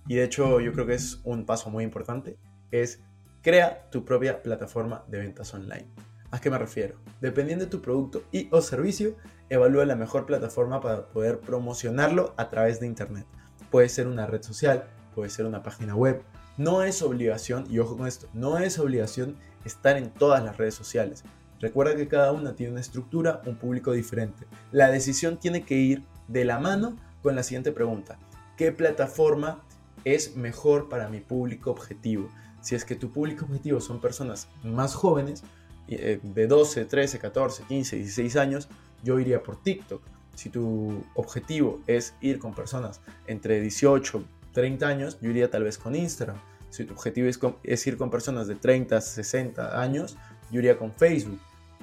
y 0.06 0.14
de 0.14 0.25
hecho 0.25 0.61
yo 0.61 0.73
creo 0.73 0.87
que 0.87 0.95
es 0.95 1.21
un 1.25 1.45
paso 1.45 1.68
muy 1.71 1.85
importante, 1.85 2.38
es 2.71 3.00
crea 3.42 3.90
tu 3.90 4.04
propia 4.04 4.42
plataforma 4.42 5.04
de 5.09 5.18
ventas 5.18 5.52
online. 5.52 5.87
¿A 6.30 6.40
qué 6.40 6.50
me 6.50 6.59
refiero? 6.59 6.97
Dependiendo 7.21 7.64
de 7.64 7.71
tu 7.71 7.80
producto 7.80 8.25
y 8.33 8.49
o 8.50 8.61
servicio, 8.61 9.16
evalúa 9.49 9.85
la 9.85 9.97
mejor 9.97 10.26
plataforma 10.26 10.80
para 10.80 11.09
poder 11.09 11.40
promocionarlo 11.40 12.35
a 12.37 12.49
través 12.49 12.80
de 12.80 12.87
Internet. 12.87 13.26
Puede 13.71 13.88
ser 13.88 14.06
una 14.09 14.26
red 14.26 14.42
social, 14.42 14.85
puede 15.14 15.30
ser 15.30 15.47
una 15.47 15.62
página 15.62 15.95
web, 15.95 16.23
no 16.56 16.82
es 16.82 17.02
obligación, 17.02 17.66
y 17.70 17.78
ojo 17.78 17.96
con 17.96 18.06
esto, 18.06 18.28
no 18.32 18.58
es 18.58 18.78
obligación 18.78 19.36
estar 19.64 19.96
en 19.96 20.10
todas 20.10 20.42
las 20.42 20.56
redes 20.56 20.75
sociales. 20.75 21.25
Recuerda 21.60 21.96
que 21.96 22.08
cada 22.08 22.32
una 22.32 22.54
tiene 22.54 22.72
una 22.72 22.80
estructura, 22.80 23.40
un 23.46 23.56
público 23.56 23.92
diferente. 23.92 24.46
La 24.72 24.90
decisión 24.90 25.38
tiene 25.38 25.62
que 25.64 25.76
ir 25.76 26.02
de 26.28 26.44
la 26.44 26.58
mano 26.58 26.96
con 27.22 27.34
la 27.34 27.42
siguiente 27.42 27.72
pregunta. 27.72 28.18
¿Qué 28.56 28.72
plataforma 28.72 29.64
es 30.04 30.36
mejor 30.36 30.88
para 30.88 31.08
mi 31.08 31.20
público 31.20 31.70
objetivo? 31.70 32.28
Si 32.60 32.75
es 32.75 32.84
que 32.84 32.96
tu 32.96 33.10
público 33.10 33.44
objetivo 33.44 33.80
son 33.80 34.00
personas 34.00 34.48
más 34.62 34.94
jóvenes, 34.94 35.42
eh, 35.88 36.18
de 36.22 36.46
12, 36.46 36.84
13, 36.84 37.18
14, 37.18 37.62
15, 37.68 37.96
16 37.96 38.36
años, 38.36 38.68
yo 39.02 39.20
iría 39.20 39.42
por 39.42 39.62
TikTok. 39.62 40.02
Si 40.34 40.50
tu 40.50 41.04
objetivo 41.14 41.80
es 41.86 42.14
ir 42.20 42.38
con 42.38 42.54
personas 42.54 43.00
entre 43.26 43.60
18, 43.60 44.22
30 44.56 44.88
años, 44.88 45.18
yo 45.20 45.28
iría 45.28 45.50
tal 45.50 45.64
vez 45.64 45.76
con 45.76 45.94
Instagram. 45.94 46.38
Si 46.70 46.86
tu 46.86 46.94
objetivo 46.94 47.28
es, 47.62 47.86
ir 47.86 47.98
con 47.98 48.08
personas 48.08 48.46
de 48.46 48.54
30, 48.54 49.02
60 49.02 49.78
años, 49.78 50.16
yo 50.50 50.60
iría 50.60 50.78
con 50.78 50.94
Facebook. 50.94 51.38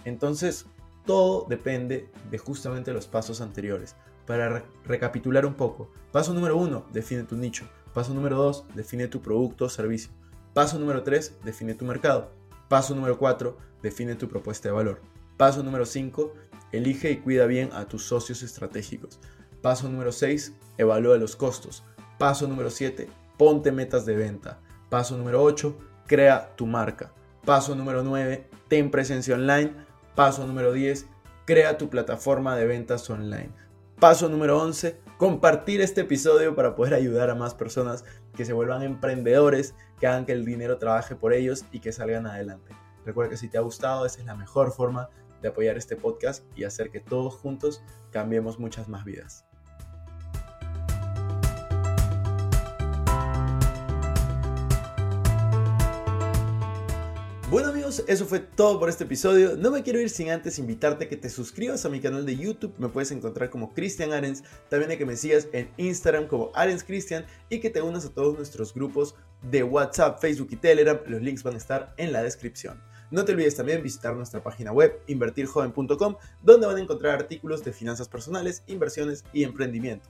Entonces, 0.05 0.65
todo 1.05 1.45
depende 1.47 2.09
de 2.31 2.37
justamente 2.39 2.91
los 2.91 3.05
pasos 3.05 3.41
anteriores. 3.41 3.95
Para 4.25 4.65
recapitular 4.85 5.45
un 5.45 5.53
poco, 5.53 5.91
paso 6.11 6.33
número 6.33 6.57
1, 6.57 6.87
define 6.91 7.21
tu 7.21 7.35
nicho. 7.35 7.69
Paso 7.93 8.11
número 8.11 8.37
2, 8.37 8.65
define 8.73 9.07
tu 9.07 9.21
producto 9.21 9.65
o 9.65 9.69
servicio. 9.69 10.09
Paso 10.55 10.79
número 10.79 11.03
3, 11.03 11.41
define 11.43 11.75
tu 11.75 11.85
mercado. 11.85 12.31
Paso 12.69 12.95
número 12.95 13.19
4, 13.19 13.55
define 13.83 14.15
tu 14.15 14.27
propuesta 14.27 14.69
de 14.69 14.73
valor. 14.73 14.99
Paso 15.37 15.61
número 15.61 15.85
5, 15.85 16.33
elige 16.71 17.11
y 17.11 17.17
cuida 17.17 17.45
bien 17.45 17.69
a 17.73 17.85
tus 17.85 18.03
socios 18.03 18.41
estratégicos. 18.41 19.19
Paso 19.61 19.89
número 19.89 20.11
6, 20.11 20.53
evalúa 20.79 21.17
los 21.17 21.35
costos. 21.35 21.83
Paso 22.23 22.47
número 22.47 22.69
7, 22.69 23.09
ponte 23.37 23.73
metas 23.73 24.05
de 24.05 24.15
venta. 24.15 24.57
Paso 24.89 25.17
número 25.17 25.43
8, 25.43 25.77
crea 26.07 26.55
tu 26.55 26.65
marca. 26.65 27.11
Paso 27.43 27.75
número 27.75 28.01
9, 28.01 28.47
ten 28.69 28.91
presencia 28.91 29.35
online. 29.35 29.73
Paso 30.15 30.47
número 30.47 30.71
10, 30.71 31.05
crea 31.43 31.77
tu 31.77 31.89
plataforma 31.89 32.55
de 32.55 32.65
ventas 32.65 33.09
online. 33.09 33.49
Paso 33.99 34.29
número 34.29 34.57
11, 34.57 35.01
compartir 35.17 35.81
este 35.81 35.99
episodio 35.99 36.55
para 36.55 36.75
poder 36.75 36.93
ayudar 36.93 37.29
a 37.29 37.35
más 37.35 37.55
personas 37.55 38.05
que 38.33 38.45
se 38.45 38.53
vuelvan 38.53 38.83
emprendedores, 38.83 39.75
que 39.99 40.07
hagan 40.07 40.25
que 40.25 40.31
el 40.31 40.45
dinero 40.45 40.77
trabaje 40.77 41.17
por 41.17 41.33
ellos 41.33 41.65
y 41.73 41.81
que 41.81 41.91
salgan 41.91 42.25
adelante. 42.25 42.73
Recuerda 43.05 43.31
que 43.31 43.37
si 43.37 43.49
te 43.49 43.57
ha 43.57 43.61
gustado, 43.61 44.05
esa 44.05 44.21
es 44.21 44.25
la 44.25 44.35
mejor 44.35 44.71
forma 44.71 45.09
de 45.41 45.49
apoyar 45.49 45.75
este 45.75 45.97
podcast 45.97 46.45
y 46.55 46.63
hacer 46.63 46.89
que 46.89 47.01
todos 47.01 47.35
juntos 47.35 47.83
cambiemos 48.11 48.59
muchas 48.59 48.87
más 48.87 49.03
vidas. 49.03 49.45
Eso 57.99 58.25
fue 58.25 58.39
todo 58.39 58.79
por 58.79 58.89
este 58.89 59.03
episodio. 59.03 59.55
No 59.55 59.69
me 59.69 59.83
quiero 59.83 59.99
ir 59.99 60.09
sin 60.09 60.31
antes 60.31 60.57
invitarte 60.57 61.05
a 61.05 61.09
que 61.09 61.17
te 61.17 61.29
suscribas 61.29 61.85
a 61.85 61.89
mi 61.89 61.99
canal 61.99 62.25
de 62.25 62.35
YouTube. 62.35 62.73
Me 62.79 62.89
puedes 62.89 63.11
encontrar 63.11 63.49
como 63.49 63.73
Cristian 63.73 64.13
Arens. 64.13 64.43
También 64.69 64.91
a 64.91 64.97
que 64.97 65.05
me 65.05 65.15
sigas 65.15 65.47
en 65.51 65.69
Instagram 65.77 66.27
como 66.27 66.51
Arens 66.55 66.83
Cristian 66.83 67.25
y 67.49 67.59
que 67.59 67.69
te 67.69 67.81
unas 67.81 68.05
a 68.05 68.09
todos 68.09 68.35
nuestros 68.35 68.73
grupos 68.73 69.15
de 69.43 69.63
WhatsApp, 69.63 70.19
Facebook 70.19 70.47
y 70.51 70.55
Telegram. 70.55 70.97
Los 71.07 71.21
links 71.21 71.43
van 71.43 71.53
a 71.53 71.57
estar 71.57 71.93
en 71.97 72.11
la 72.11 72.23
descripción. 72.23 72.81
No 73.11 73.25
te 73.25 73.33
olvides 73.33 73.55
también 73.55 73.83
visitar 73.83 74.15
nuestra 74.15 74.41
página 74.41 74.71
web 74.71 74.99
invertirjoven.com 75.05 76.15
donde 76.41 76.65
van 76.65 76.77
a 76.77 76.81
encontrar 76.81 77.13
artículos 77.13 77.63
de 77.63 77.73
finanzas 77.73 78.09
personales, 78.09 78.63
inversiones 78.65 79.23
y 79.33 79.43
emprendimiento. 79.43 80.09